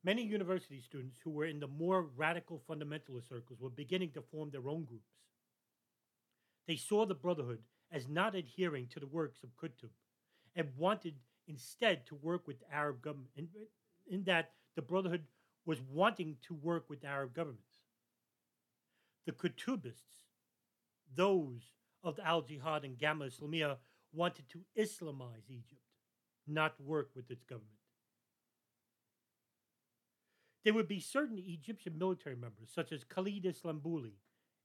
[0.03, 4.49] Many university students who were in the more radical fundamentalist circles were beginning to form
[4.51, 5.13] their own groups.
[6.67, 7.59] They saw the Brotherhood
[7.91, 9.89] as not adhering to the works of Qutb
[10.55, 11.15] and wanted
[11.47, 13.47] instead to work with Arab government, in,
[14.09, 15.25] in that the Brotherhood
[15.65, 17.77] was wanting to work with Arab governments.
[19.25, 20.25] The Qutbists,
[21.15, 21.61] those
[22.03, 23.77] of the Al Jihad and Gamaa Islamiyah,
[24.13, 25.81] wanted to Islamize Egypt,
[26.45, 27.83] not work with its government.
[30.63, 34.13] There would be certain Egyptian military members, such as Khalid Islambuli,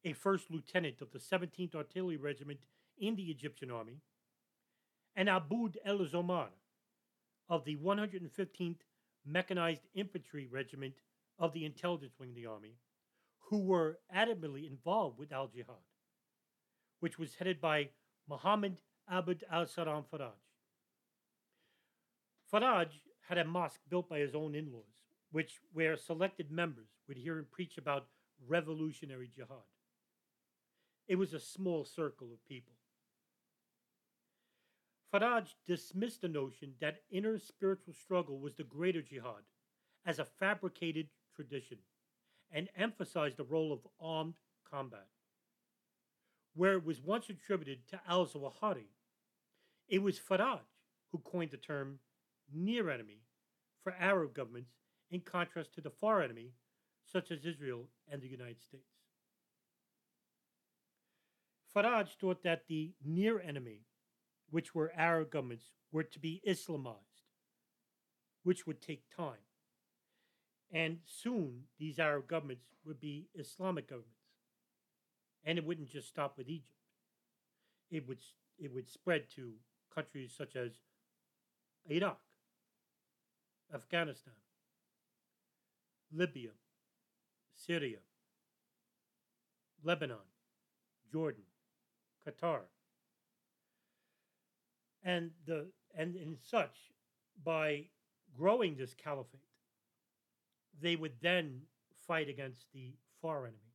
[0.05, 2.61] a first lieutenant of the 17th Artillery Regiment
[2.99, 4.01] in the Egyptian Army,
[5.17, 6.51] and Aboud el Zomar
[7.49, 8.83] of the 115th
[9.27, 10.95] Mechanized Infantry Regiment
[11.39, 12.77] of the Intelligence Wing of the Army,
[13.51, 15.83] who were adamantly involved with al Jihad,
[17.01, 17.89] which was headed by
[18.29, 18.81] Muhammad
[19.11, 20.31] Abd al Salam Faraj.
[22.53, 22.89] Faraj
[23.29, 24.98] had a mosque built by his own in laws
[25.31, 28.07] which where selected members would hear him preach about
[28.47, 29.67] revolutionary jihad.
[31.07, 32.75] It was a small circle of people.
[35.13, 39.45] Faraj dismissed the notion that inner spiritual struggle was the greater jihad
[40.05, 41.79] as a fabricated tradition
[42.51, 44.35] and emphasized the role of armed
[44.71, 45.07] combat.
[46.55, 48.89] Where it was once attributed to al Zawahiri,
[49.89, 50.61] it was Faraj
[51.11, 52.01] who coined the term
[52.53, 53.23] near enemy
[53.83, 54.73] for Arab governments
[55.11, 56.53] in contrast to the far enemy,
[57.05, 58.85] such as Israel and the United States.
[61.75, 63.83] Faraj thought that the near enemy,
[64.51, 67.29] which were Arab governments, were to be Islamized,
[68.43, 69.45] which would take time.
[70.71, 74.15] And soon these Arab governments would be Islamic governments.
[75.45, 76.73] And it wouldn't just stop with Egypt.
[77.91, 78.19] It would,
[78.59, 79.53] it would spread to
[79.95, 80.73] countries such as
[81.89, 82.21] Iraq,
[83.75, 84.35] Afghanistan,
[86.13, 86.51] Libya,
[87.55, 87.99] Syria,
[89.83, 90.17] Lebanon,
[91.13, 91.45] Jordan,
[92.27, 92.61] Qatar.
[95.03, 95.67] And the
[95.97, 96.77] and in such,
[97.45, 97.85] by
[98.37, 99.41] growing this caliphate,
[100.81, 101.63] they would then
[102.07, 103.75] fight against the far enemy,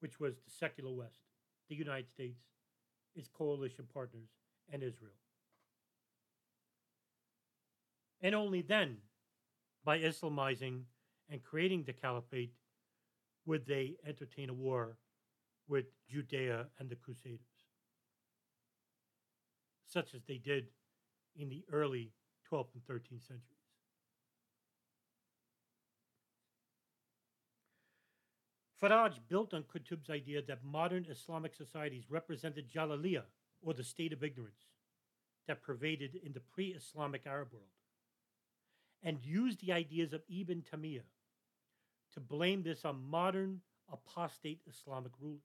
[0.00, 1.22] which was the secular West,
[1.68, 2.42] the United States,
[3.14, 4.28] its coalition partners,
[4.72, 5.12] and Israel.
[8.22, 8.98] And only then,
[9.84, 10.82] by Islamizing
[11.30, 12.52] and creating the caliphate
[13.46, 14.96] would they entertain a war
[15.68, 17.38] with Judea and the Crusaders,
[19.86, 20.66] such as they did
[21.36, 22.12] in the early
[22.50, 23.60] 12th and 13th centuries.
[28.82, 33.24] Faraj built on Qutb's idea that modern Islamic societies represented Jahiliyyah,
[33.62, 34.64] or the state of ignorance,
[35.46, 37.66] that pervaded in the pre Islamic Arab world,
[39.02, 41.02] and used the ideas of Ibn Taymiyyah
[42.14, 43.60] to blame this on modern
[43.92, 45.40] apostate Islamic rulers,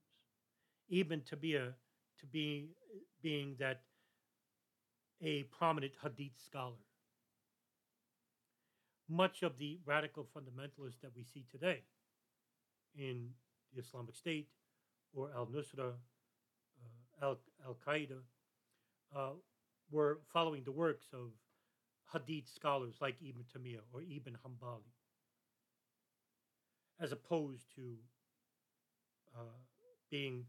[0.90, 1.74] even to be a
[2.20, 2.70] to be
[3.22, 3.82] being that
[5.22, 6.76] a prominent Hadith scholar.
[9.10, 11.82] Much of the radical fundamentalists that we see today
[12.98, 13.30] in
[13.76, 14.48] the Islamic State
[15.14, 15.94] or Al Nusra,
[17.22, 17.36] uh,
[17.66, 18.18] Al Qaeda,
[19.16, 19.30] uh,
[19.92, 21.30] were following the works of
[22.12, 24.92] Hadith scholars like Ibn Taymiyyah or Ibn Hanbali
[27.06, 27.84] as opposed to
[29.38, 29.58] uh,
[30.10, 30.46] being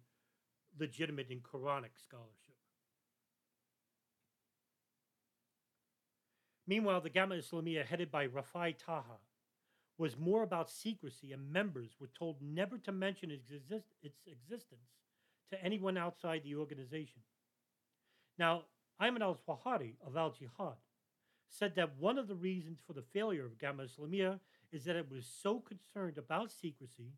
[0.80, 2.57] legitimate in Quranic scholarship.
[6.66, 9.18] Meanwhile, the Gamaa Islamiyah, headed by Rafai Taha,
[9.98, 14.88] was more about secrecy, and members were told never to mention its, exist- its existence
[15.52, 17.20] to anyone outside the organization.
[18.38, 18.62] Now,
[19.00, 20.76] Ayman al Zawahiri of Al Jihad
[21.48, 24.40] said that one of the reasons for the failure of Gamaa Islamiyah
[24.72, 27.12] is that it was so concerned about secrecy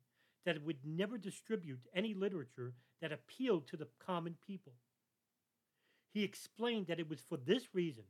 [0.44, 4.72] that it would never distribute any literature that appealed to the common people.
[6.12, 8.04] He explained that it was for this reason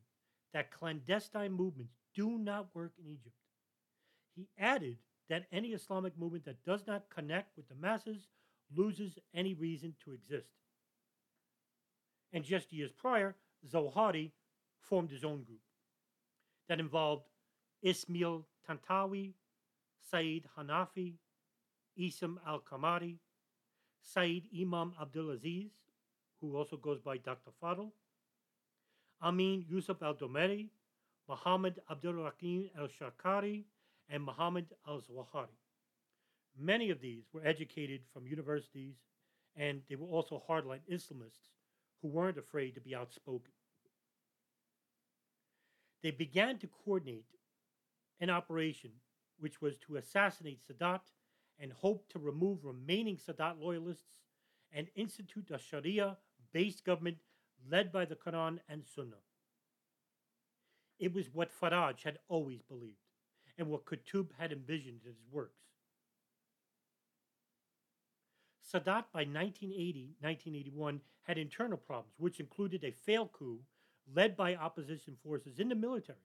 [0.52, 3.34] that clandestine movements do not work in Egypt.
[4.34, 4.96] He added
[5.28, 8.28] that any Islamic movement that does not connect with the masses
[8.74, 10.48] loses any reason to exist.
[12.32, 13.34] And just years prior,
[13.68, 14.30] Zawahiri
[14.80, 15.60] formed his own group
[16.68, 17.24] that involved
[17.82, 19.32] Ismail Tantawi,
[20.10, 21.14] Said Hanafi,
[21.98, 23.16] Isam al Kamari,
[24.02, 25.70] Said Imam Abdulaziz,
[26.40, 27.50] who also goes by Dr.
[27.62, 27.90] Fadl,
[29.22, 30.68] Amin Yusuf al Domeri,
[31.28, 33.64] Muhammad Abdul Rahim Al Sharkari,
[34.08, 35.48] and Muhammad al Zawahiri.
[36.58, 38.94] Many of these were educated from universities,
[39.56, 41.50] and they were also hardline Islamists
[42.00, 43.52] who weren't afraid to be outspoken.
[46.02, 47.26] They began to coordinate
[48.20, 48.90] an operation
[49.38, 51.00] which was to assassinate Sadat
[51.58, 54.18] and hope to remove remaining Sadat loyalists
[54.72, 56.16] and institute a Sharia
[56.52, 57.18] based government
[57.70, 59.22] led by the Quran and Sunnah.
[60.98, 62.96] It was what Faraj had always believed
[63.56, 65.52] and what Qutb had envisioned in his works.
[68.72, 73.60] Sadat by 1980 1981 had internal problems, which included a failed coup
[74.14, 76.18] led by opposition forces in the military.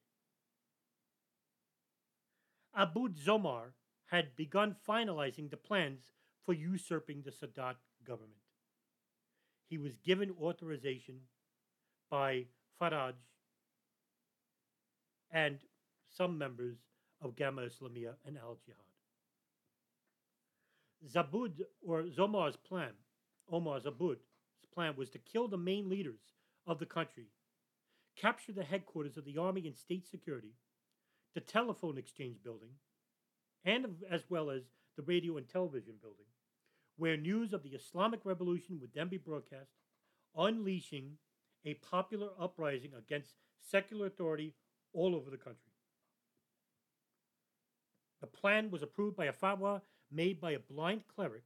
[2.76, 3.74] Aboud Zomar
[4.06, 6.12] had begun finalizing the plans
[6.46, 8.42] for usurping the Sadat government.
[9.70, 11.22] He was given authorization
[12.10, 12.46] by
[12.82, 13.14] Faraj
[15.32, 15.60] and
[16.16, 16.78] some members
[17.22, 18.84] of Gamaa Islamiyah and Al Jihad.
[21.10, 22.92] Zabud, or Zomar's plan,
[23.52, 24.28] Omar Zabud's
[24.74, 26.20] plan was to kill the main leaders
[26.66, 27.28] of the country,
[28.16, 30.54] capture the headquarters of the Army and State Security,
[31.34, 32.70] the telephone exchange building,
[33.66, 34.64] and as well as
[34.96, 36.26] the radio and television building,
[36.98, 39.72] where news of the Islamic Revolution would then be broadcast,
[40.36, 41.18] unleashing
[41.66, 44.54] a popular uprising against secular authority
[44.94, 45.72] all over the country.
[48.22, 49.82] The plan was approved by a fatwa
[50.12, 51.44] made by a blind cleric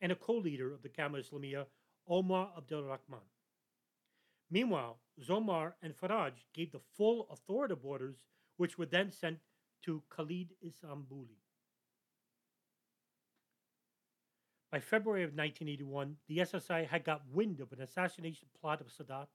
[0.00, 1.66] and a co-leader of the Gamaa Islamiyah,
[2.08, 3.20] Omar Abdul Rahman.
[4.50, 8.16] Meanwhile, Zomar and Faraj gave the full authoritative orders,
[8.56, 9.38] which were then sent
[9.82, 11.38] to Khalid Islambuli.
[14.72, 19.28] By February of 1981, the SSI had got wind of an assassination plot of Sadat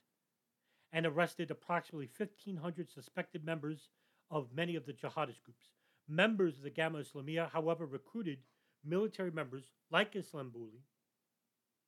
[0.91, 3.89] and arrested approximately 1,500 suspected members
[4.29, 5.71] of many of the jihadist groups.
[6.07, 8.39] Members of the Gamaa Islamiyah, however, recruited
[8.83, 10.81] military members like Islambuli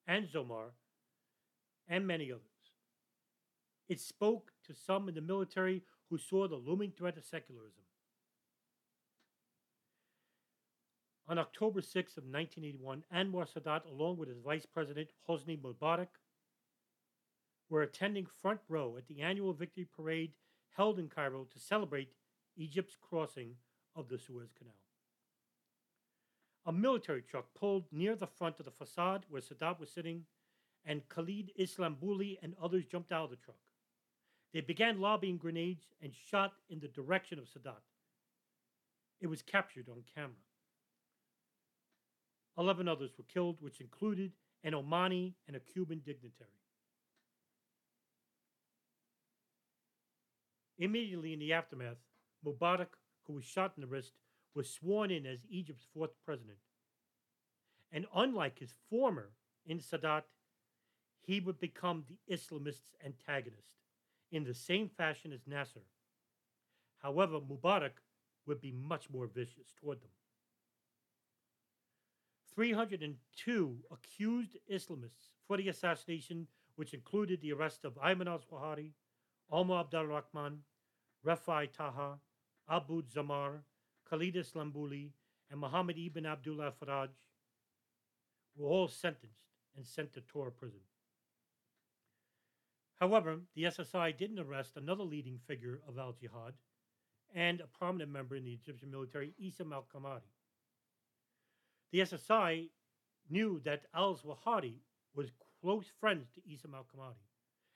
[0.08, 0.72] and Zomar
[1.88, 2.42] and many others.
[3.90, 7.84] It spoke to some in the military who saw the looming threat of secularism.
[11.28, 16.08] On October 6 of 1981, Anwar Sadat, along with his vice president Hosni Mubarak,
[17.70, 20.34] were attending front row at the annual victory parade
[20.76, 22.14] held in Cairo to celebrate
[22.58, 23.56] Egypt's crossing
[23.96, 24.76] of the Suez Canal.
[26.66, 30.26] A military truck pulled near the front of the facade where Sadat was sitting,
[30.86, 33.58] and Khalid Islambuli and others jumped out of the truck.
[34.54, 37.82] They began lobbing grenades and shot in the direction of Sadat.
[39.20, 40.36] It was captured on camera.
[42.58, 44.34] Eleven others were killed, which included
[44.64, 46.50] an Omani and a Cuban dignitary.
[50.78, 51.98] Immediately in the aftermath,
[52.46, 52.94] Mubarak,
[53.26, 54.14] who was shot in the wrist,
[54.54, 56.60] was sworn in as Egypt's fourth president.
[57.92, 59.32] And unlike his former
[59.66, 60.24] in Sadat,
[61.22, 63.83] he would become the Islamists' antagonist
[64.34, 65.86] in the same fashion as Nasser.
[66.98, 68.02] However, Mubarak
[68.48, 70.10] would be much more vicious toward them.
[72.56, 78.92] 302 accused Islamists for the assassination, which included the arrest of Ayman al Zawahiri,
[79.52, 80.60] Omar Abdul Rahman,
[81.26, 82.18] Rafai Taha,
[82.68, 83.60] Aboud Zamar,
[84.10, 85.12] Khalid Islambuli,
[85.52, 87.10] and Muhammad ibn Abdullah Faraj,
[88.56, 90.80] were all sentenced and sent to Tora prison.
[93.04, 96.54] However, the SSI didn't arrest another leading figure of al Jihad
[97.36, 100.22] and a prominent member in the Egyptian military, Isam al Kamari.
[101.92, 102.70] The SSI
[103.30, 104.76] knew that al Zawahiri
[105.14, 107.28] was close friends to Isam al Kamari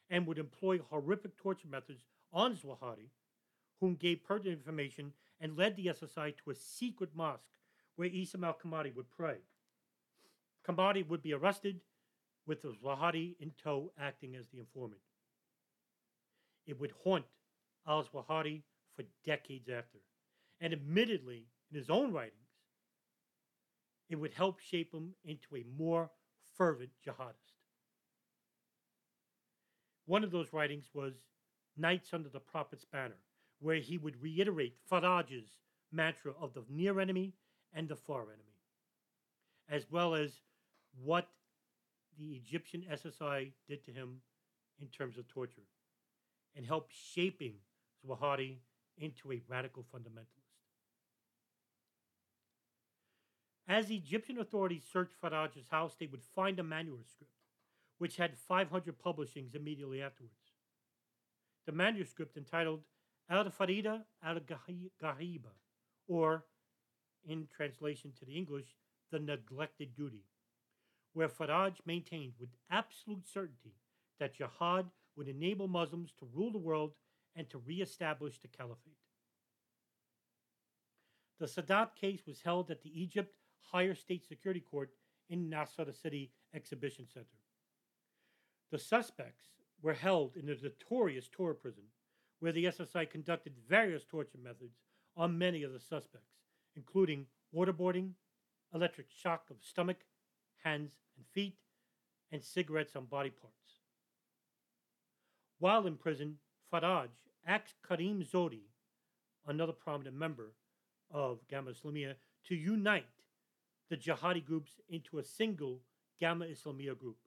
[0.10, 3.10] and would employ horrific torture methods on Zawahiri,
[3.82, 5.12] whom gave pertinent information
[5.42, 7.60] and led the SSI to a secret mosque
[7.98, 9.40] where Isam al Kamari would pray.
[10.66, 11.82] Kamari would be arrested
[12.46, 15.02] with Zawahiri in tow acting as the informant.
[16.68, 17.26] It would haunt
[17.88, 18.62] al Zawahiri
[18.96, 20.00] for decades after,
[20.60, 22.34] and admittedly, in his own writings,
[24.10, 26.12] it would help shape him into a more
[26.58, 27.54] fervent jihadist.
[30.06, 31.14] One of those writings was
[31.76, 33.20] Nights Under the Prophet's Banner,
[33.60, 35.60] where he would reiterate Faraj's
[35.92, 37.34] mantra of the near enemy
[37.74, 38.62] and the far enemy,
[39.70, 40.42] as well as
[41.04, 41.30] what
[42.18, 44.22] the Egyptian SSI did to him
[44.82, 45.62] in terms of torture,
[46.58, 47.54] and helped shaping
[48.06, 48.58] Zawahiri
[48.98, 50.48] into a radical fundamentalist.
[53.68, 57.32] As Egyptian authorities searched Faraj's house, they would find a manuscript,
[58.00, 60.34] which had 500 publishings immediately afterwards.
[61.66, 62.82] The manuscript entitled
[63.30, 65.52] Al Farida al Gahiba,
[66.08, 66.46] or
[67.28, 68.78] in translation to the English,
[69.12, 70.24] The Neglected Duty,
[71.14, 73.76] where Faraj maintained with absolute certainty
[74.18, 74.86] that jihad
[75.18, 76.94] would enable Muslims to rule the world
[77.36, 78.94] and to reestablish the caliphate.
[81.40, 83.36] The Sadat case was held at the Egypt
[83.72, 84.92] Higher State Security Court
[85.30, 87.28] in Nasser City Exhibition Center.
[88.72, 89.46] The suspects
[89.82, 91.84] were held in the notorious Tora prison,
[92.40, 94.78] where the SSI conducted various torture methods
[95.16, 96.36] on many of the suspects,
[96.76, 98.12] including waterboarding,
[98.74, 100.06] electric shock of stomach,
[100.64, 101.58] hands, and feet,
[102.32, 103.67] and cigarettes on body parts.
[105.60, 106.38] While in prison,
[106.72, 107.10] Faraj
[107.46, 108.62] asked Karim Zohdi,
[109.46, 110.54] another prominent member
[111.10, 112.16] of Gamaa Islamiyah,
[112.48, 113.06] to unite
[113.90, 115.82] the jihadi groups into a single
[116.22, 117.18] Gamaa Islamiyah group.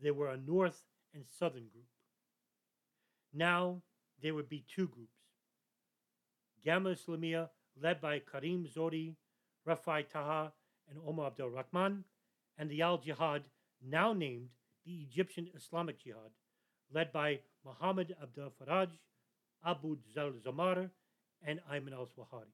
[0.00, 1.86] There were a north and southern group.
[3.32, 3.82] Now
[4.20, 5.16] there would be two groups.
[6.66, 7.48] Gamaa Islamiyah,
[7.80, 9.14] led by Karim Zohdi,
[9.66, 10.52] Rafai Taha,
[10.90, 12.04] and Omar Abdel Rahman,
[12.58, 13.44] and the Al Jihad,
[13.82, 14.50] now named
[14.84, 16.32] the Egyptian Islamic Jihad,
[16.92, 18.90] led by Muhammad Abdel Faraj,
[19.64, 20.90] Abu Zal Zamar,
[21.46, 22.52] and Ayman al Zawahiri.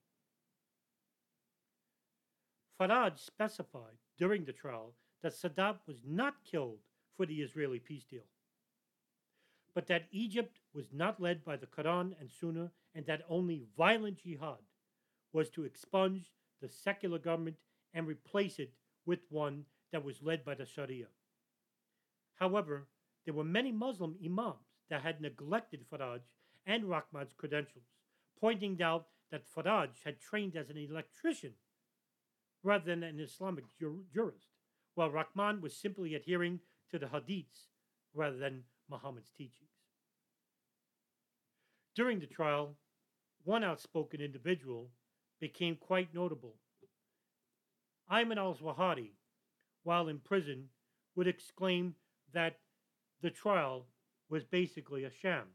[2.80, 6.78] Faraj specified during the trial that Sadat was not killed
[7.16, 8.26] for the Israeli peace deal,
[9.74, 14.18] but that Egypt was not led by the Quran and Sunnah and that only violent
[14.18, 14.62] jihad
[15.32, 17.56] was to expunge the secular government
[17.94, 18.72] and replace it
[19.06, 21.06] with one that was led by the Sharia.
[22.34, 22.86] However,
[23.28, 26.20] there were many Muslim imams that had neglected Faraj
[26.64, 27.84] and Rahman's credentials,
[28.40, 31.52] pointing out that Faraj had trained as an electrician
[32.62, 34.48] rather than an Islamic jur- jurist,
[34.94, 36.60] while Rahman was simply adhering
[36.90, 37.66] to the hadiths
[38.14, 39.76] rather than Muhammad's teachings.
[41.94, 42.76] During the trial,
[43.44, 44.88] one outspoken individual
[45.38, 46.54] became quite notable.
[48.10, 49.10] Ayman al Zawahiri,
[49.82, 50.70] while in prison,
[51.14, 51.94] would exclaim
[52.32, 52.60] that
[53.22, 53.86] the trial
[54.28, 55.46] was basically a sham.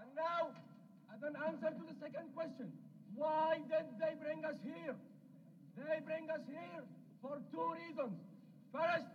[0.00, 0.50] And now,
[1.14, 2.72] as an answer to the second question,
[3.16, 4.94] why did they bring us here?
[5.76, 6.84] They bring us here
[7.22, 8.14] for two reasons.
[8.72, 9.10] First,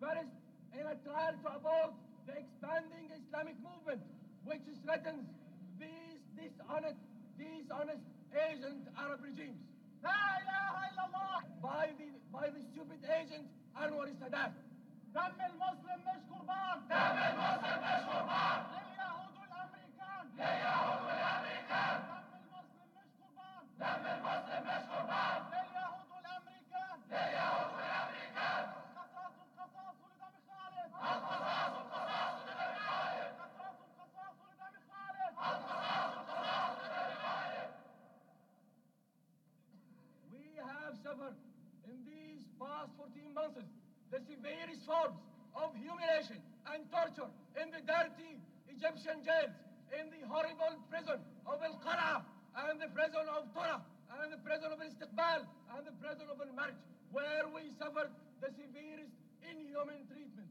[0.00, 0.32] first,
[0.74, 1.92] in a trial to avoid
[2.26, 4.02] the expanding Islamic movement,
[4.44, 5.26] which threatens
[5.78, 6.98] these dishonest,
[7.38, 8.02] dishonest
[8.34, 9.60] Asian Arab regimes.
[11.62, 13.46] By the, by the stupid agent
[13.76, 14.52] Anwar Sadat.
[15.14, 23.10] دم المسلم مش قربان دم المسلم مش قربان لليهود والامريكان لليهود والامريكان دم المسلم مش
[23.20, 25.40] قربان دم المسلم مش قربان
[49.24, 49.54] Jails,
[49.94, 52.22] in the horrible prison of El Qara,
[52.56, 53.80] and the prison of Tora,
[54.20, 55.40] and the prison of Istiqbal,
[55.76, 56.74] and the prison of El Marj,
[57.10, 58.10] where we suffered
[58.40, 59.14] the severest
[59.44, 60.50] inhuman treatment.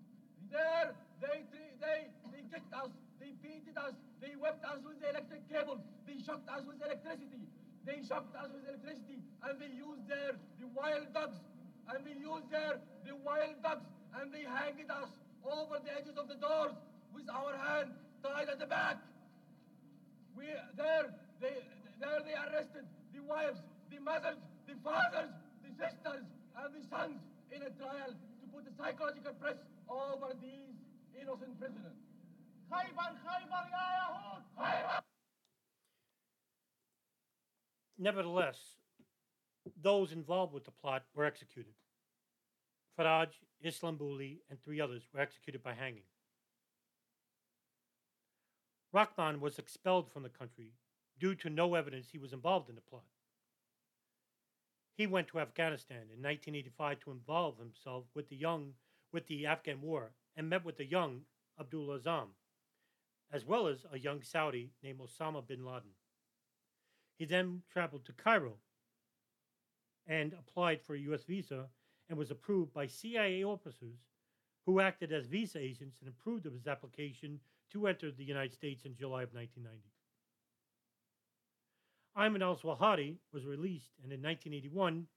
[0.51, 1.45] There, they,
[1.81, 1.99] they,
[2.33, 6.49] they kicked us, they beat us, they whipped us with the electric cables, they shocked
[6.49, 7.45] us with electricity,
[7.85, 11.37] they shocked us with electricity, and they used their the wild dogs
[11.89, 13.85] and they used their the wild dogs
[14.19, 15.09] and they hanged us
[15.45, 16.75] over the edges of the doors
[17.13, 17.93] with our hand
[18.23, 18.97] Tied at the back.
[20.35, 20.45] We,
[20.75, 21.55] there, they,
[21.99, 23.59] there they arrested the wives,
[23.91, 25.31] the mothers, the fathers,
[25.63, 26.25] the sisters,
[26.57, 27.19] and the sons
[27.51, 29.55] in a trial to put the psychological press
[29.89, 30.75] over these
[31.19, 31.97] innocent prisoners.
[37.97, 38.57] Nevertheless,
[39.81, 41.73] those involved with the plot were executed.
[42.97, 43.29] Faraj,
[43.65, 46.03] Islambouli, and three others were executed by hanging.
[48.91, 50.73] Rahman was expelled from the country
[51.19, 53.03] due to no evidence he was involved in the plot.
[54.95, 58.73] He went to Afghanistan in 1985 to involve himself with the young
[59.11, 61.21] with the Afghan war and met with the young
[61.59, 62.27] Abdul Azzam,
[63.31, 65.91] as well as a young Saudi named Osama bin Laden.
[67.17, 68.57] He then traveled to Cairo
[70.07, 71.23] and applied for a U.S.
[71.23, 71.69] visa
[72.07, 73.97] and was approved by CIA officers
[74.65, 77.39] who acted as visa agents and approved of his application
[77.71, 79.89] to enter the United States in July of 1990.
[82.17, 85.07] Ayman al Zawahiri was released, and in 1981,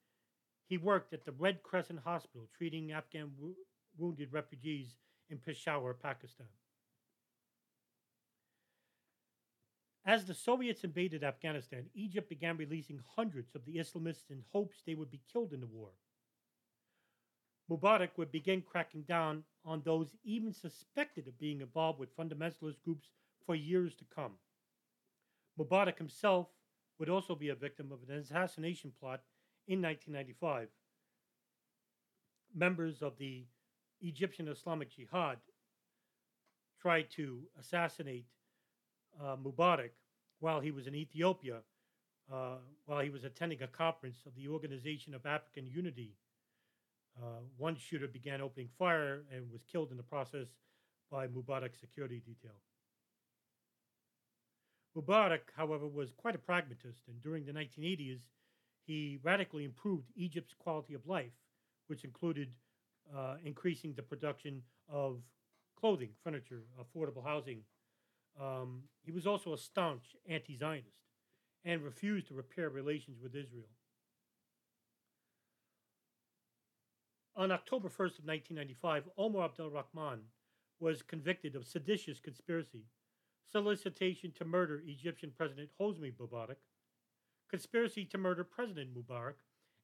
[0.69, 3.55] he worked at the Red Crescent Hospital treating Afghan wo-
[3.99, 4.95] wounded refugees
[5.29, 6.47] in Peshawar, Pakistan.
[10.05, 14.95] As the Soviets invaded Afghanistan, Egypt began releasing hundreds of the Islamists in hopes they
[14.95, 15.91] would be killed in the war.
[17.73, 23.09] Mubarak would begin cracking down on those even suspected of being involved with fundamentalist groups
[23.47, 24.33] for years to come.
[25.59, 26.49] Mubarak himself
[26.99, 29.23] would also be a victim of an assassination plot
[29.67, 30.69] in 1995.
[32.55, 33.45] Members of the
[34.03, 35.39] Egyptian Islamic Jihad
[36.79, 38.27] tried to assassinate
[39.19, 39.93] uh, Mubarak
[40.41, 41.61] while he was in Ethiopia,
[42.31, 46.17] uh, while he was attending a conference of the Organization of African Unity.
[47.21, 50.49] Uh, one shooter began opening fire and was killed in the process
[51.11, 52.57] by Mubarak's security detail.
[54.97, 58.21] Mubarak, however, was quite a pragmatist, and during the 1980s,
[58.87, 61.33] he radically improved Egypt's quality of life,
[61.87, 62.49] which included
[63.17, 65.19] uh, increasing the production of
[65.79, 67.61] clothing, furniture, affordable housing.
[68.41, 70.97] Um, he was also a staunch anti Zionist
[71.65, 73.69] and refused to repair relations with Israel.
[77.35, 80.21] On October 1st of 1995, Omar Abdel Rahman
[80.81, 82.85] was convicted of seditious conspiracy,
[83.51, 86.57] solicitation to murder Egyptian President Hosni Mubarak,
[87.49, 89.37] conspiracy to murder President Mubarak,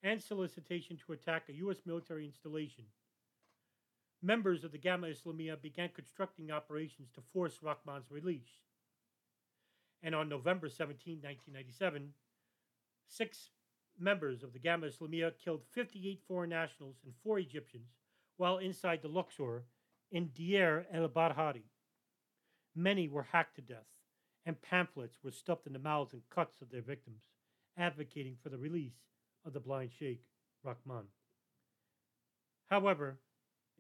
[0.02, 1.78] and solicitation to attack a U.S.
[1.86, 2.84] military installation.
[4.22, 8.60] Members of the Gamaa Islamiyah began constructing operations to force Rahman's release.
[10.02, 12.12] And on November 17, 1997,
[13.08, 13.50] six
[14.00, 17.90] members of the Gamaa Islamiyah killed 58 foreign nationals and four Egyptians
[18.36, 19.64] while inside the Luxor
[20.10, 21.64] in Deir el Bahari.
[22.74, 23.86] Many were hacked to death,
[24.46, 27.22] and pamphlets were stuffed in the mouths and cuts of their victims,
[27.76, 29.02] advocating for the release
[29.44, 30.22] of the blind Sheikh
[30.62, 31.06] Rahman.
[32.70, 33.18] However,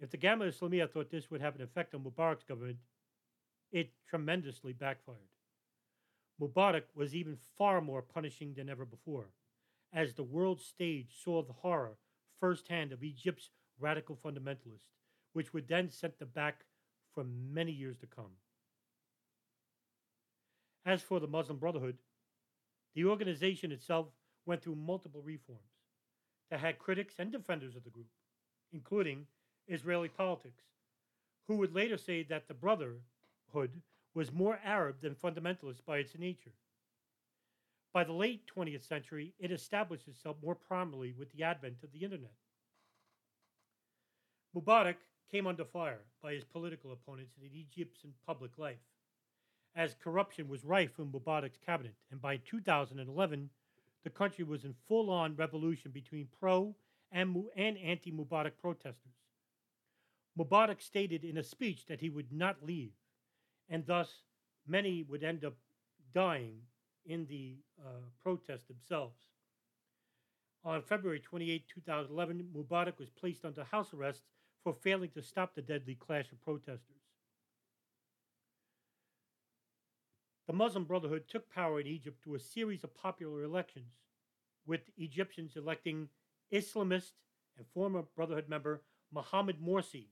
[0.00, 2.78] if the Gamaa Islamiyah thought this would have an effect on Mubarak's government,
[3.72, 5.18] it tremendously backfired.
[6.40, 9.26] Mubarak was even far more punishing than ever before,
[9.92, 11.96] as the world stage saw the horror
[12.40, 14.92] firsthand of Egypt's radical fundamentalists,
[15.32, 16.64] which would then set them back
[17.14, 18.32] for many years to come.
[20.84, 21.98] As for the Muslim Brotherhood,
[22.94, 24.06] the organization itself
[24.46, 25.60] went through multiple reforms
[26.50, 28.08] that had critics and defenders of the group,
[28.72, 29.26] including
[29.66, 30.64] Israeli politics,
[31.46, 33.82] who would later say that the Brotherhood
[34.14, 36.52] was more Arab than fundamentalist by its nature.
[37.98, 42.04] By the late 20th century, it established itself more prominently with the advent of the
[42.04, 42.36] internet.
[44.54, 44.98] Mubarak
[45.32, 48.78] came under fire by his political opponents in Egyptian public life,
[49.74, 53.50] as corruption was rife in Mubarak's cabinet, and by 2011,
[54.04, 56.76] the country was in full on revolution between pro
[57.10, 59.18] and, and anti Mubarak protesters.
[60.38, 62.92] Mubarak stated in a speech that he would not leave,
[63.68, 64.22] and thus
[64.68, 65.54] many would end up
[66.14, 66.60] dying
[67.08, 69.16] in the uh, protests themselves.
[70.64, 74.22] On February 28, 2011, Mubarak was placed under house arrest
[74.62, 77.02] for failing to stop the deadly clash of protesters.
[80.46, 83.92] The Muslim Brotherhood took power in Egypt through a series of popular elections,
[84.66, 86.08] with Egyptians electing
[86.52, 87.12] Islamist
[87.56, 88.82] and former Brotherhood member
[89.12, 90.08] Mohamed Morsi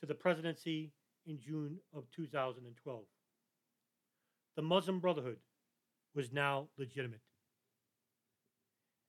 [0.00, 0.92] to the presidency
[1.26, 3.04] in June of 2012.
[4.56, 5.38] The Muslim Brotherhood
[6.14, 7.20] was now legitimate.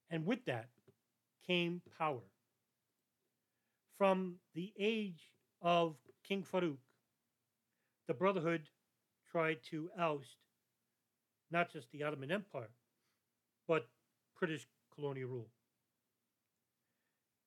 [0.10, 0.70] And with that
[1.46, 2.24] came power.
[3.98, 5.30] From the age
[5.62, 5.96] of
[6.28, 6.78] King Farouk,
[8.08, 8.64] the Brotherhood
[9.32, 10.38] tried to oust
[11.52, 12.70] not just the Ottoman Empire,
[13.68, 13.88] but
[14.40, 15.50] British colonial rule.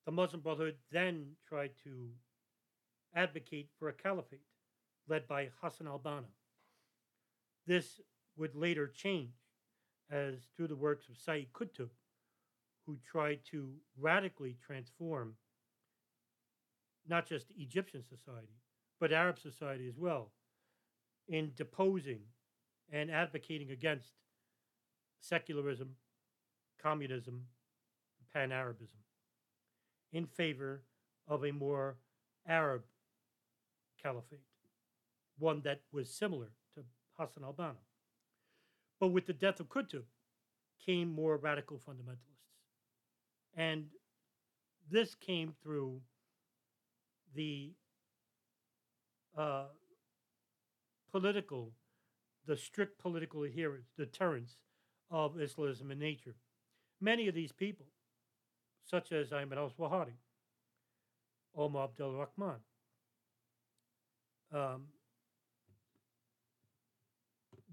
[0.07, 2.09] The Muslim Brotherhood then tried to
[3.15, 4.41] advocate for a caliphate
[5.09, 6.31] led by Hassan al Banna.
[7.67, 8.01] This
[8.37, 9.33] would later change
[10.11, 11.89] as through the works of Sayyid Qutb,
[12.87, 15.35] who tried to radically transform
[17.07, 18.57] not just Egyptian society,
[19.01, 20.33] but Arab society as well,
[21.29, 22.21] in deposing
[22.91, 24.13] and advocating against
[25.21, 25.91] secularism,
[26.83, 27.45] communism,
[28.33, 28.99] Pan Arabism
[30.13, 30.83] in favor
[31.27, 31.97] of a more
[32.47, 32.83] Arab
[34.03, 34.41] caliphate,
[35.39, 36.83] one that was similar to
[37.19, 37.88] Hassan al Banna.
[39.01, 40.03] But with the death of Qutb
[40.85, 42.39] came more radical fundamentalists.
[43.57, 43.87] And
[44.91, 46.01] this came through
[47.35, 47.73] the
[49.37, 49.67] uh,
[51.13, 51.73] political,
[52.47, 54.57] the strict political adherence, deterrence
[55.11, 56.35] of Islamism in nature.
[57.01, 57.87] Many of these people,
[58.85, 60.15] such as Ayman al Zawahiri,
[61.57, 62.61] Omar Abdul Rahman,
[64.53, 64.87] um,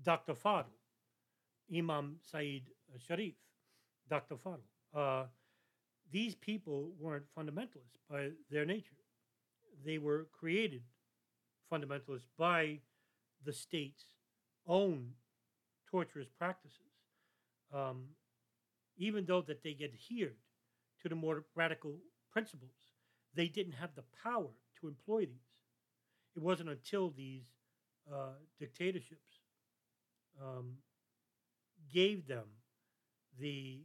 [0.03, 0.33] Dr.
[0.33, 0.65] Fadl,
[1.73, 3.35] Imam Saeed Sharif,
[4.09, 4.35] Dr.
[4.35, 4.59] Fadl.
[4.93, 5.25] Uh,
[6.11, 8.95] these people weren't fundamentalists by their nature.
[9.83, 10.83] They were created
[11.71, 12.79] fundamentalists by
[13.43, 14.05] the state's
[14.67, 15.11] own
[15.89, 16.79] torturous practices.
[17.73, 18.05] Um,
[18.97, 20.37] even though that they adhered
[21.01, 21.97] to the more radical
[22.31, 22.71] principles,
[23.33, 24.49] they didn't have the power
[24.79, 25.51] to employ these.
[26.35, 27.45] It wasn't until these
[28.11, 29.41] uh, dictatorships
[30.41, 30.77] um,
[31.93, 32.45] gave them
[33.39, 33.81] the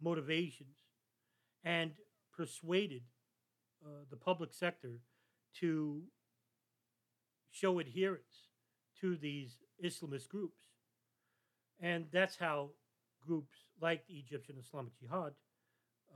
[0.00, 0.76] motivations
[1.64, 1.92] and
[2.36, 3.02] persuaded
[3.84, 5.00] uh, the public sector
[5.60, 6.02] to
[7.50, 8.48] show adherence
[9.00, 10.62] to these Islamist groups.
[11.80, 12.70] And that's how
[13.20, 15.32] groups like the Egyptian Islamic Jihad,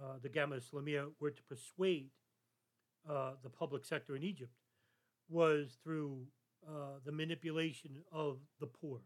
[0.03, 2.11] uh, the Gamaa Islamiyah, were to persuade
[3.09, 4.53] uh, the public sector in Egypt
[5.28, 6.26] was through
[6.68, 9.01] uh, the manipulation of the poor,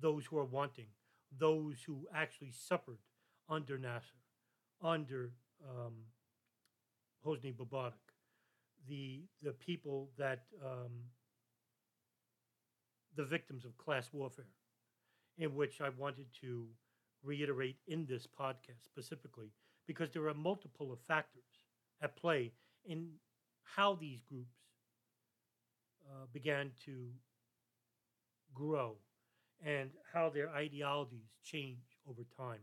[0.00, 0.86] those who are wanting,
[1.38, 2.98] those who actually suffered
[3.48, 4.18] under Nasser,
[4.82, 5.32] under
[5.68, 5.94] um,
[7.24, 7.92] Hosni Mubarak,
[8.88, 10.90] the the people that um,
[13.16, 14.46] the victims of class warfare,
[15.38, 16.66] in which I wanted to
[17.22, 19.50] reiterate in this podcast specifically,
[19.86, 21.44] because there are multiple of factors
[22.02, 22.52] at play
[22.86, 23.10] in
[23.62, 24.56] how these groups
[26.08, 27.08] uh, began to
[28.54, 28.96] grow
[29.64, 32.60] and how their ideologies change over time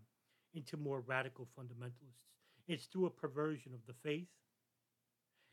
[0.54, 2.26] into more radical fundamentalists.
[2.68, 4.28] It's through a perversion of the faith,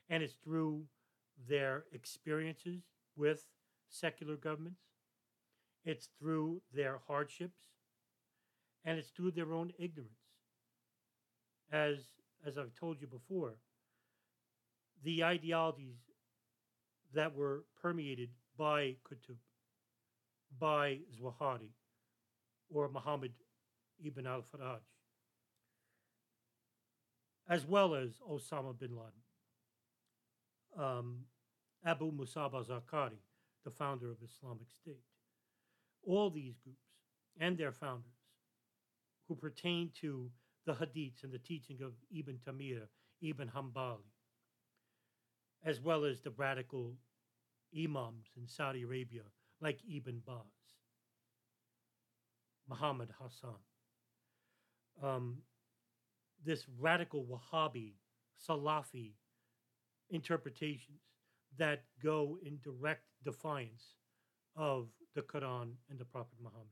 [0.09, 0.85] and it's through
[1.49, 2.83] their experiences
[3.17, 3.45] with
[3.89, 4.81] secular governments,
[5.85, 7.61] it's through their hardships,
[8.85, 10.13] and it's through their own ignorance.
[11.71, 11.99] As,
[12.47, 13.55] as I've told you before,
[15.03, 15.99] the ideologies
[17.13, 19.37] that were permeated by Qutb,
[20.59, 21.71] by Zawahiri,
[22.71, 23.33] or Muhammad
[24.05, 24.81] ibn al Faraj,
[27.49, 29.23] as well as Osama bin Laden,
[30.79, 31.25] um,
[31.85, 33.19] Abu Musab al Zarqawi,
[33.65, 35.05] the founder of Islamic State.
[36.07, 36.79] All these groups
[37.39, 38.11] and their founders,
[39.29, 40.31] who pertain to
[40.67, 42.83] the hadiths and the teaching of Ibn Tamir,
[43.23, 44.11] Ibn Hanbali,
[45.65, 46.95] as well as the radical
[47.77, 49.23] imams in Saudi Arabia
[49.65, 50.37] like Ibn Baz,
[52.69, 53.57] Muhammad Hassan.
[55.03, 55.39] Um,
[56.45, 57.95] this radical Wahhabi,
[58.47, 59.13] Salafi
[60.11, 61.01] interpretations
[61.57, 63.95] that go in direct defiance
[64.55, 66.69] of the Quran and the Prophet Muhammad.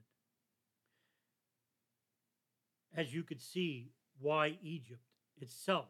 [2.95, 5.01] As you could see, why Egypt
[5.41, 5.89] itself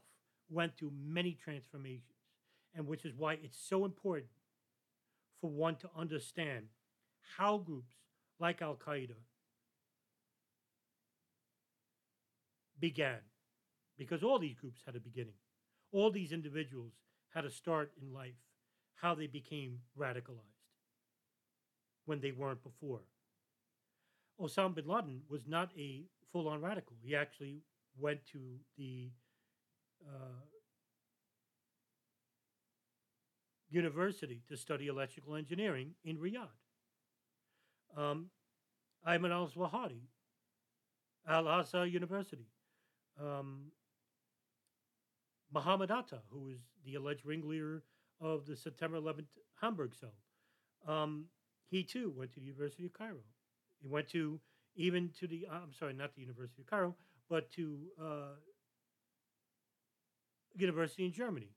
[0.48, 2.20] went through many transformations,
[2.76, 4.30] and which is why it's so important
[5.40, 6.66] for one to understand
[7.37, 7.93] how groups
[8.39, 9.16] like Al Qaeda
[12.79, 13.18] began.
[13.97, 15.35] Because all these groups had a beginning,
[15.93, 16.93] all these individuals
[17.35, 18.35] had a start in life,
[18.95, 20.62] how they became radicalized
[22.07, 23.01] when they weren't before.
[24.41, 26.97] Osama bin Laden was not a full on radical.
[27.03, 27.62] He actually
[27.99, 28.39] went to
[28.77, 29.11] the
[30.05, 30.41] uh,
[33.70, 36.61] university to study electrical engineering in Riyadh.
[37.97, 38.26] Um,
[39.07, 40.01] Ayman al Zawahiri,
[41.28, 42.47] Al Azhar University.
[43.20, 43.72] Um,
[45.53, 47.82] Muhammad Atta, who was the alleged ringleader
[48.20, 49.26] of the September 11th
[49.61, 50.14] Hamburg cell.
[50.86, 51.26] Um,
[51.68, 53.20] he too went to the University of Cairo.
[53.80, 54.40] He went to
[54.74, 56.95] even to the, uh, I'm sorry, not the University of Cairo,
[57.28, 58.34] but to uh,
[60.55, 61.51] university in Germany.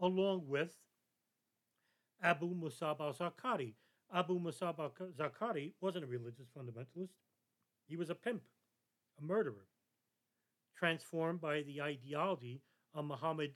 [0.00, 0.74] Along with
[2.24, 3.74] Abu Musab al Zarqawi.
[4.12, 7.12] Abu Musab al Zarqawi wasn't a religious fundamentalist,
[7.86, 8.42] he was a pimp,
[9.20, 9.66] a murderer,
[10.76, 12.62] transformed by the ideology
[12.94, 13.52] of Muhammad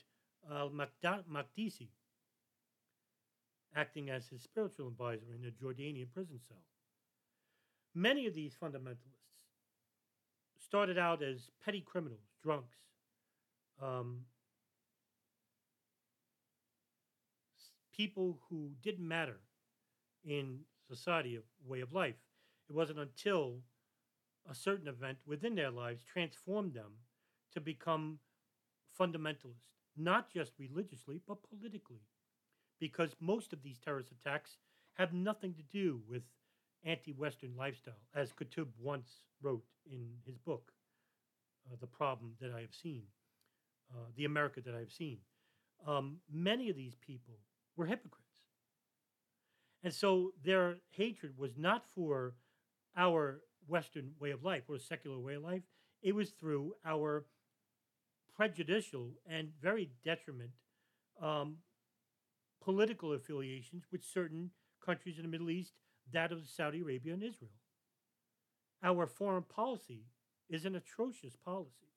[0.52, 1.88] al Maqdisi,
[3.74, 6.64] acting as his spiritual advisor in a Jordanian prison cell.
[7.94, 9.24] Many of these fundamentalists
[10.58, 12.76] started out as petty criminals, drunks,
[13.80, 14.26] um,
[17.98, 19.40] people who didn't matter
[20.24, 22.14] in society, a way of life.
[22.70, 23.56] It wasn't until
[24.48, 26.92] a certain event within their lives transformed them
[27.52, 28.20] to become
[28.98, 32.02] fundamentalists, not just religiously, but politically.
[32.78, 34.58] Because most of these terrorist attacks
[34.94, 36.22] have nothing to do with
[36.84, 39.08] anti Western lifestyle, as Qutb once
[39.42, 40.70] wrote in his book,
[41.66, 43.02] uh, The Problem That I Have Seen,
[43.92, 45.18] uh, The America That I Have Seen.
[45.86, 47.38] Um, many of these people
[47.78, 48.24] were hypocrites.
[49.82, 52.34] And so their hatred was not for
[52.96, 55.62] our Western way of life or secular way of life,
[56.02, 57.24] it was through our
[58.36, 60.50] prejudicial and very detriment
[61.22, 61.56] um,
[62.62, 64.50] political affiliations with certain
[64.84, 65.72] countries in the Middle East,
[66.12, 67.50] that of Saudi Arabia and Israel.
[68.82, 70.04] Our foreign policy
[70.48, 71.92] is an atrocious policy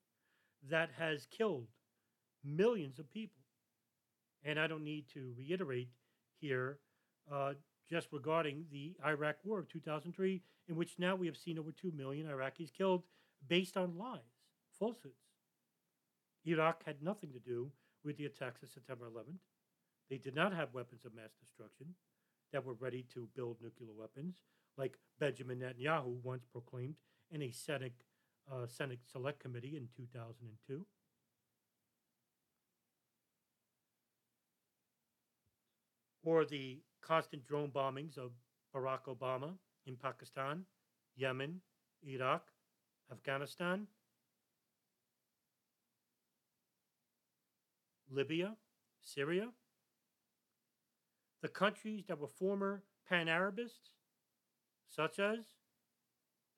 [0.70, 1.68] that has killed
[2.44, 3.41] millions of people.
[4.44, 5.90] And I don't need to reiterate
[6.40, 6.80] here
[7.32, 7.54] uh,
[7.90, 11.92] just regarding the Iraq War of 2003, in which now we have seen over 2
[11.96, 13.04] million Iraqis killed
[13.48, 14.20] based on lies,
[14.80, 15.16] falsehoods.
[16.46, 17.72] Iraq had nothing to do
[18.04, 19.40] with the attacks of September 11th.
[20.10, 21.88] They did not have weapons of mass destruction
[22.52, 24.36] that were ready to build nuclear weapons,
[24.78, 26.96] like Benjamin Netanyahu once proclaimed
[27.32, 27.94] in a Senate,
[28.52, 30.86] uh, Senate Select Committee in 2002.
[36.24, 38.32] Or the constant drone bombings of
[38.76, 39.54] Barack Obama
[39.86, 40.66] in Pakistan,
[41.16, 41.62] Yemen,
[42.04, 42.44] Iraq,
[43.12, 43.88] Afghanistan,
[48.10, 48.56] Libya,
[49.02, 49.50] Syria,
[51.42, 53.90] the countries that were former pan Arabists,
[54.88, 55.40] such as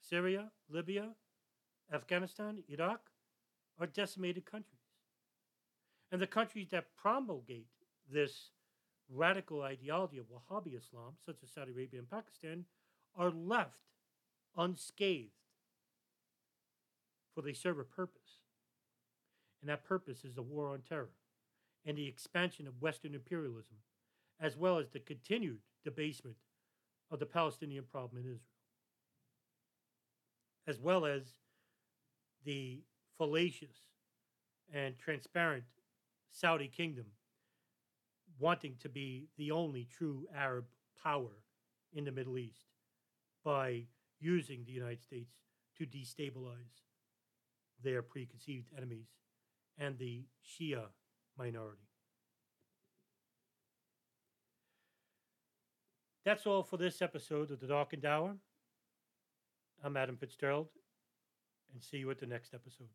[0.02, 1.12] Syria, Libya,
[1.94, 3.00] Afghanistan, Iraq,
[3.80, 4.82] are decimated countries.
[6.12, 7.70] And the countries that promulgate
[8.12, 8.50] this
[9.10, 12.66] radical ideology of Wahhabi Islam, such as Saudi Arabia and Pakistan,
[13.16, 13.80] are left
[14.58, 15.32] unscathed,
[17.34, 18.42] for they serve a purpose.
[19.62, 21.14] And that purpose is the war on terror
[21.86, 23.78] and the expansion of Western imperialism,
[24.40, 26.36] as well as the continued debasement
[27.12, 28.40] of the Palestinian problem in Israel,
[30.68, 31.24] as well as
[32.46, 32.82] the
[33.18, 33.84] fallacious
[34.74, 35.64] and transparent
[36.32, 37.06] Saudi kingdom
[38.44, 40.66] wanting to be the only true Arab
[41.02, 41.32] power
[41.94, 42.66] in the Middle East
[43.42, 43.84] by
[44.20, 45.38] using the United States
[45.78, 46.82] to destabilize
[47.82, 49.08] their preconceived enemies
[49.80, 50.84] and the Shia
[51.38, 51.88] minority.
[56.26, 58.36] That's all for this episode of The Darkened Hour.
[59.82, 60.68] I'm Adam Fitzgerald,
[61.74, 62.90] and see you at the next episode.